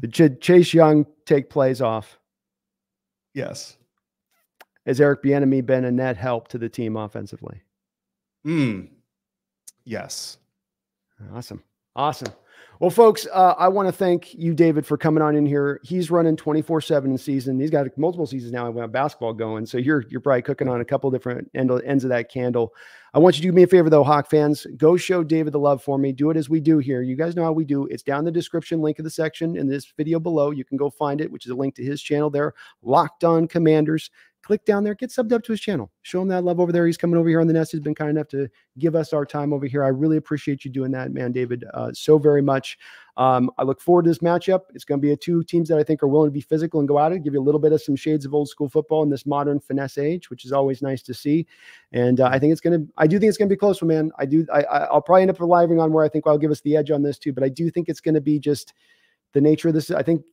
Did 0.00 0.40
Chase 0.40 0.72
Young 0.72 1.04
take 1.26 1.50
plays 1.50 1.82
off? 1.82 2.18
Yes 3.34 3.76
has 4.86 5.00
Eric 5.00 5.22
Bieniemy 5.22 5.66
been 5.66 5.84
a 5.84 5.90
net 5.90 6.16
help 6.16 6.48
to 6.48 6.58
the 6.58 6.68
team 6.68 6.96
offensively? 6.96 7.62
Hmm. 8.44 8.82
Yes. 9.84 10.38
Awesome. 11.34 11.62
Awesome. 11.94 12.32
Well, 12.78 12.90
folks, 12.90 13.26
uh, 13.32 13.54
I 13.56 13.68
want 13.68 13.88
to 13.88 13.92
thank 13.92 14.34
you, 14.34 14.52
David, 14.52 14.84
for 14.84 14.98
coming 14.98 15.22
on 15.22 15.34
in 15.34 15.46
here. 15.46 15.80
He's 15.82 16.10
running 16.10 16.36
24 16.36 16.82
seven 16.82 17.10
in 17.10 17.16
season. 17.16 17.58
He's 17.58 17.70
got 17.70 17.86
multiple 17.96 18.26
seasons 18.26 18.52
now 18.52 18.66
of 18.66 18.92
basketball 18.92 19.32
going. 19.32 19.64
So 19.64 19.78
you're, 19.78 20.04
you're 20.10 20.20
probably 20.20 20.42
cooking 20.42 20.68
on 20.68 20.82
a 20.82 20.84
couple 20.84 21.10
different 21.10 21.50
end, 21.54 21.70
ends 21.86 22.04
of 22.04 22.10
that 22.10 22.30
candle. 22.30 22.74
I 23.14 23.18
want 23.18 23.36
you 23.36 23.42
to 23.42 23.48
do 23.48 23.52
me 23.52 23.62
a 23.62 23.66
favor 23.66 23.88
though, 23.88 24.04
Hawk 24.04 24.28
fans, 24.28 24.66
go 24.76 24.98
show 24.98 25.24
David 25.24 25.54
the 25.54 25.58
love 25.58 25.82
for 25.82 25.98
me. 25.98 26.12
Do 26.12 26.28
it 26.28 26.36
as 26.36 26.50
we 26.50 26.60
do 26.60 26.76
here. 26.76 27.00
You 27.00 27.16
guys 27.16 27.34
know 27.34 27.44
how 27.44 27.52
we 27.52 27.64
do. 27.64 27.86
It's 27.86 28.02
down 28.02 28.26
the 28.26 28.30
description 28.30 28.82
link 28.82 28.98
of 28.98 29.04
the 29.04 29.10
section 29.10 29.56
in 29.56 29.66
this 29.66 29.90
video 29.96 30.20
below. 30.20 30.50
You 30.50 30.66
can 30.66 30.76
go 30.76 30.90
find 30.90 31.22
it, 31.22 31.30
which 31.30 31.46
is 31.46 31.52
a 31.52 31.56
link 31.56 31.74
to 31.76 31.82
his 31.82 32.02
channel 32.02 32.28
there. 32.28 32.52
Locked 32.82 33.24
on 33.24 33.48
commanders 33.48 34.10
click 34.46 34.64
down 34.64 34.84
there, 34.84 34.94
get 34.94 35.10
subbed 35.10 35.32
up 35.32 35.42
to 35.42 35.52
his 35.52 35.60
channel, 35.60 35.90
show 36.02 36.22
him 36.22 36.28
that 36.28 36.44
love 36.44 36.60
over 36.60 36.70
there. 36.70 36.86
He's 36.86 36.96
coming 36.96 37.18
over 37.18 37.28
here 37.28 37.40
on 37.40 37.48
the 37.48 37.52
nest. 37.52 37.72
He's 37.72 37.80
been 37.80 37.96
kind 37.96 38.10
enough 38.10 38.28
to 38.28 38.48
give 38.78 38.94
us 38.94 39.12
our 39.12 39.26
time 39.26 39.52
over 39.52 39.66
here. 39.66 39.82
I 39.82 39.88
really 39.88 40.16
appreciate 40.16 40.64
you 40.64 40.70
doing 40.70 40.92
that, 40.92 41.10
man, 41.12 41.32
David, 41.32 41.64
uh, 41.74 41.90
so 41.92 42.16
very 42.16 42.42
much. 42.42 42.78
Um, 43.16 43.50
I 43.58 43.64
look 43.64 43.80
forward 43.80 44.04
to 44.04 44.10
this 44.10 44.20
matchup. 44.20 44.60
It's 44.74 44.84
going 44.84 45.00
to 45.00 45.04
be 45.04 45.10
a 45.10 45.16
two 45.16 45.42
teams 45.42 45.68
that 45.68 45.78
I 45.78 45.82
think 45.82 46.00
are 46.02 46.06
willing 46.06 46.28
to 46.28 46.32
be 46.32 46.40
physical 46.40 46.78
and 46.78 46.88
go 46.88 47.00
at 47.00 47.10
it, 47.10 47.24
give 47.24 47.34
you 47.34 47.40
a 47.40 47.42
little 47.42 47.58
bit 47.58 47.72
of 47.72 47.82
some 47.82 47.96
shades 47.96 48.24
of 48.24 48.34
old 48.34 48.48
school 48.48 48.68
football 48.68 49.02
in 49.02 49.10
this 49.10 49.26
modern 49.26 49.58
finesse 49.58 49.98
age, 49.98 50.30
which 50.30 50.44
is 50.44 50.52
always 50.52 50.80
nice 50.80 51.02
to 51.02 51.14
see. 51.14 51.44
And 51.92 52.20
uh, 52.20 52.28
I 52.30 52.38
think 52.38 52.52
it's 52.52 52.60
going 52.60 52.78
to, 52.78 52.92
I 52.98 53.08
do 53.08 53.18
think 53.18 53.28
it's 53.28 53.38
going 53.38 53.48
to 53.48 53.52
be 53.52 53.58
close, 53.58 53.82
man. 53.82 54.12
I 54.16 54.26
do, 54.26 54.46
I, 54.52 54.62
I'll 54.62 55.02
probably 55.02 55.22
end 55.22 55.30
up 55.32 55.40
relying 55.40 55.80
on 55.80 55.92
where 55.92 56.04
I 56.04 56.08
think 56.08 56.24
I'll 56.26 56.38
give 56.38 56.52
us 56.52 56.60
the 56.60 56.76
edge 56.76 56.90
on 56.92 57.02
this 57.02 57.18
too, 57.18 57.32
but 57.32 57.42
I 57.42 57.48
do 57.48 57.68
think 57.70 57.88
it's 57.88 58.00
going 58.00 58.14
to 58.14 58.20
be 58.20 58.38
just, 58.38 58.74
the 59.36 59.40
nature 59.42 59.68
of 59.68 59.74
this. 59.74 59.90
I 59.90 60.02
think 60.02 60.24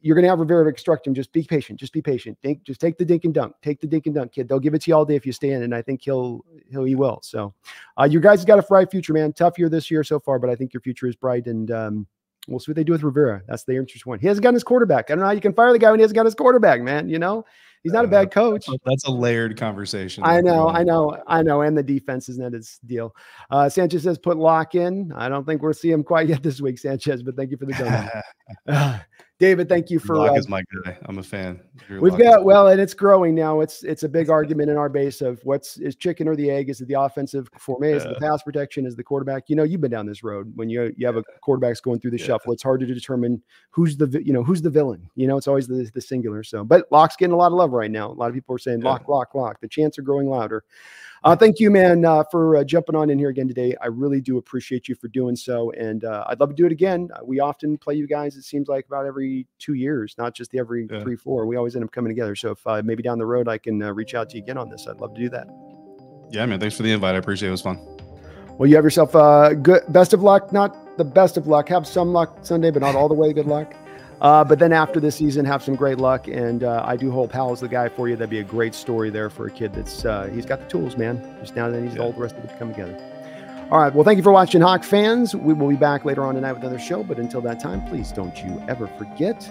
you're 0.00 0.16
going 0.16 0.24
to 0.24 0.28
have 0.28 0.40
Rivera 0.40 0.68
instruct 0.68 1.06
him. 1.06 1.14
Just 1.14 1.32
be 1.32 1.44
patient. 1.44 1.78
Just 1.78 1.92
be 1.92 2.02
patient. 2.02 2.36
Think, 2.42 2.64
just 2.64 2.80
take 2.80 2.98
the 2.98 3.04
dink 3.04 3.24
and 3.24 3.32
dunk. 3.32 3.54
Take 3.62 3.80
the 3.80 3.86
dink 3.86 4.06
and 4.06 4.16
dunk, 4.16 4.32
kid. 4.32 4.48
They'll 4.48 4.58
give 4.58 4.74
it 4.74 4.82
to 4.82 4.90
you 4.90 4.96
all 4.96 5.04
day 5.04 5.14
if 5.14 5.24
you 5.24 5.30
stand. 5.30 5.62
and 5.62 5.72
I 5.72 5.80
think 5.80 6.02
he'll 6.02 6.44
he'll 6.68 6.82
he 6.82 6.96
will. 6.96 7.20
So, 7.22 7.54
uh, 8.00 8.08
you 8.10 8.18
guys 8.18 8.44
got 8.44 8.58
a 8.58 8.62
bright 8.62 8.90
future, 8.90 9.12
man. 9.12 9.32
Tough 9.32 9.60
year 9.60 9.68
this 9.68 9.92
year 9.92 10.02
so 10.02 10.18
far, 10.18 10.40
but 10.40 10.50
I 10.50 10.56
think 10.56 10.74
your 10.74 10.80
future 10.80 11.06
is 11.06 11.14
bright, 11.14 11.46
and 11.46 11.70
um, 11.70 12.06
we'll 12.48 12.58
see 12.58 12.70
what 12.70 12.76
they 12.76 12.84
do 12.84 12.92
with 12.92 13.02
Rivera. 13.02 13.42
That's 13.46 13.64
the 13.64 13.76
interesting 13.76 14.10
one. 14.10 14.18
He 14.18 14.26
hasn't 14.26 14.42
gotten 14.42 14.54
his 14.54 14.64
quarterback. 14.64 15.10
I 15.10 15.14
don't 15.14 15.20
know 15.20 15.26
how 15.26 15.32
you 15.32 15.40
can 15.40 15.52
fire 15.52 15.72
the 15.72 15.78
guy 15.78 15.90
when 15.90 16.00
he 16.00 16.02
hasn't 16.02 16.16
got 16.16 16.24
his 16.24 16.34
quarterback, 16.34 16.80
man. 16.80 17.08
You 17.08 17.18
know, 17.18 17.44
He's 17.82 17.92
not 17.92 18.04
a 18.04 18.08
bad 18.08 18.30
coach. 18.30 18.66
That's 18.84 19.04
a 19.04 19.10
layered 19.10 19.56
conversation. 19.56 20.24
I 20.24 20.40
know, 20.40 20.68
I 20.68 20.82
know, 20.82 21.16
I 21.26 21.42
know. 21.42 21.62
And 21.62 21.78
the 21.78 21.82
defense 21.82 22.28
isn't 22.28 22.54
his 22.54 22.78
deal. 22.84 23.14
Uh, 23.50 23.68
Sanchez 23.68 24.02
says 24.02 24.18
put 24.18 24.36
lock 24.36 24.74
in. 24.74 25.12
I 25.14 25.28
don't 25.28 25.46
think 25.46 25.62
we'll 25.62 25.72
see 25.72 25.90
him 25.90 26.02
quite 26.02 26.28
yet 26.28 26.42
this 26.42 26.60
week, 26.60 26.78
Sanchez, 26.78 27.22
but 27.22 27.36
thank 27.36 27.50
you 27.50 27.56
for 27.56 27.66
the 27.66 27.72
donation. 27.72 29.00
David, 29.38 29.68
thank 29.68 29.88
you 29.88 30.00
for. 30.00 30.16
Lock 30.16 30.32
uh, 30.32 30.34
is 30.34 30.48
my 30.48 30.64
guy. 30.84 30.98
I'm 31.04 31.18
a 31.18 31.22
fan. 31.22 31.60
we've 32.00 32.18
got 32.18 32.44
well, 32.44 32.68
and 32.68 32.80
it's 32.80 32.92
growing 32.92 33.36
now. 33.36 33.60
It's 33.60 33.84
it's 33.84 34.02
a 34.02 34.08
big 34.08 34.30
argument 34.30 34.68
in 34.68 34.76
our 34.76 34.88
base 34.88 35.20
of 35.20 35.40
what's 35.44 35.76
is 35.76 35.94
chicken 35.94 36.26
or 36.26 36.34
the 36.34 36.50
egg? 36.50 36.68
Is 36.68 36.80
it 36.80 36.88
the 36.88 37.00
offensive 37.00 37.48
formation? 37.56 37.98
Is 37.98 38.04
yeah. 38.04 38.14
the 38.14 38.20
pass 38.20 38.42
protection? 38.42 38.84
Is 38.84 38.96
the 38.96 39.04
quarterback? 39.04 39.44
You 39.46 39.54
know, 39.54 39.62
you've 39.62 39.80
been 39.80 39.92
down 39.92 40.06
this 40.06 40.24
road 40.24 40.50
when 40.56 40.68
you 40.68 40.92
you 40.96 41.06
have 41.06 41.16
a 41.16 41.22
quarterbacks 41.46 41.80
going 41.80 42.00
through 42.00 42.10
the 42.10 42.18
yeah. 42.18 42.26
shuffle. 42.26 42.52
It's 42.52 42.64
hard 42.64 42.80
to 42.80 42.86
determine 42.86 43.40
who's 43.70 43.96
the 43.96 44.20
you 44.24 44.32
know 44.32 44.42
who's 44.42 44.60
the 44.60 44.70
villain. 44.70 45.08
You 45.14 45.28
know, 45.28 45.36
it's 45.36 45.46
always 45.46 45.68
the 45.68 45.88
the 45.94 46.00
singular. 46.00 46.42
So, 46.42 46.64
but 46.64 46.86
Lock's 46.90 47.14
getting 47.14 47.32
a 47.32 47.36
lot 47.36 47.52
of 47.52 47.52
love 47.52 47.70
right 47.70 47.92
now. 47.92 48.10
A 48.10 48.14
lot 48.14 48.28
of 48.28 48.34
people 48.34 48.56
are 48.56 48.58
saying 48.58 48.80
Lock, 48.80 49.06
Lock, 49.06 49.36
Lock. 49.36 49.60
The 49.60 49.68
chants 49.68 50.00
are 50.00 50.02
growing 50.02 50.28
louder. 50.28 50.64
Uh, 51.24 51.34
thank 51.34 51.58
you, 51.58 51.70
man, 51.70 52.04
uh, 52.04 52.22
for 52.30 52.56
uh, 52.56 52.64
jumping 52.64 52.94
on 52.94 53.10
in 53.10 53.18
here 53.18 53.28
again 53.28 53.48
today. 53.48 53.74
I 53.82 53.86
really 53.86 54.20
do 54.20 54.38
appreciate 54.38 54.88
you 54.88 54.94
for 54.94 55.08
doing 55.08 55.34
so, 55.34 55.70
and 55.72 56.04
uh, 56.04 56.24
I'd 56.28 56.38
love 56.38 56.50
to 56.50 56.54
do 56.54 56.66
it 56.66 56.72
again. 56.72 57.08
Uh, 57.12 57.20
we 57.24 57.40
often 57.40 57.76
play 57.76 57.94
you 57.94 58.06
guys. 58.06 58.36
It 58.36 58.42
seems 58.42 58.68
like 58.68 58.86
about 58.86 59.04
every 59.06 59.46
two 59.58 59.74
years, 59.74 60.14
not 60.16 60.34
just 60.34 60.50
the 60.50 60.58
every 60.58 60.86
yeah. 60.90 61.00
three, 61.00 61.16
four. 61.16 61.46
We 61.46 61.56
always 61.56 61.74
end 61.74 61.84
up 61.84 61.92
coming 61.92 62.10
together. 62.10 62.36
So 62.36 62.52
if 62.52 62.66
uh, 62.66 62.82
maybe 62.84 63.02
down 63.02 63.18
the 63.18 63.26
road 63.26 63.48
I 63.48 63.58
can 63.58 63.78
reach 63.78 64.14
out 64.14 64.30
to 64.30 64.36
you 64.36 64.42
again 64.42 64.58
on 64.58 64.68
this, 64.68 64.86
I'd 64.86 65.00
love 65.00 65.14
to 65.14 65.20
do 65.20 65.28
that. 65.30 65.48
Yeah, 66.30 66.46
man. 66.46 66.60
Thanks 66.60 66.76
for 66.76 66.82
the 66.82 66.92
invite. 66.92 67.14
I 67.14 67.18
appreciate 67.18 67.48
it. 67.48 67.50
It 67.50 67.52
was 67.52 67.62
fun. 67.62 67.78
Well, 68.58 68.68
you 68.68 68.76
have 68.76 68.84
yourself 68.84 69.14
a 69.14 69.54
good 69.54 69.82
best 69.88 70.12
of 70.12 70.22
luck. 70.22 70.52
Not 70.52 70.98
the 70.98 71.04
best 71.04 71.36
of 71.36 71.46
luck. 71.46 71.68
Have 71.68 71.86
some 71.86 72.12
luck 72.12 72.38
Sunday, 72.42 72.70
but 72.70 72.82
not 72.82 72.94
all 72.94 73.08
the 73.08 73.14
way 73.14 73.32
good 73.32 73.46
luck. 73.46 73.74
Uh, 74.20 74.44
but 74.44 74.58
then 74.58 74.72
after 74.72 74.98
the 74.98 75.10
season, 75.10 75.44
have 75.44 75.62
some 75.62 75.76
great 75.76 75.98
luck. 75.98 76.26
And 76.28 76.64
uh, 76.64 76.82
I 76.84 76.96
do 76.96 77.10
hope 77.10 77.34
is 77.52 77.60
the 77.60 77.68
guy 77.68 77.88
for 77.88 78.08
you. 78.08 78.16
That'd 78.16 78.30
be 78.30 78.40
a 78.40 78.44
great 78.44 78.74
story 78.74 79.10
there 79.10 79.30
for 79.30 79.46
a 79.46 79.50
kid 79.50 79.72
that's 79.72 80.04
uh, 80.04 80.28
he's 80.32 80.46
got 80.46 80.60
the 80.60 80.66
tools, 80.66 80.96
man. 80.96 81.22
Just 81.40 81.54
now 81.54 81.70
then 81.70 81.86
he's 81.86 81.96
yeah. 81.96 82.02
old, 82.02 82.16
the 82.16 82.20
rest 82.20 82.36
of 82.36 82.44
it 82.44 82.48
to 82.48 82.56
come 82.56 82.70
together. 82.70 82.96
All 83.70 83.78
right. 83.78 83.92
Well, 83.92 84.04
thank 84.04 84.16
you 84.16 84.22
for 84.22 84.32
watching, 84.32 84.62
Hawk 84.62 84.82
fans. 84.82 85.36
We 85.36 85.52
will 85.52 85.68
be 85.68 85.76
back 85.76 86.04
later 86.04 86.24
on 86.24 86.34
tonight 86.34 86.52
with 86.52 86.62
another 86.62 86.78
show. 86.78 87.04
But 87.04 87.18
until 87.18 87.42
that 87.42 87.60
time, 87.60 87.86
please 87.86 88.12
don't 88.12 88.36
you 88.42 88.62
ever 88.66 88.86
forget 88.98 89.48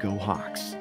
go 0.00 0.10
Hawks. 0.18 0.76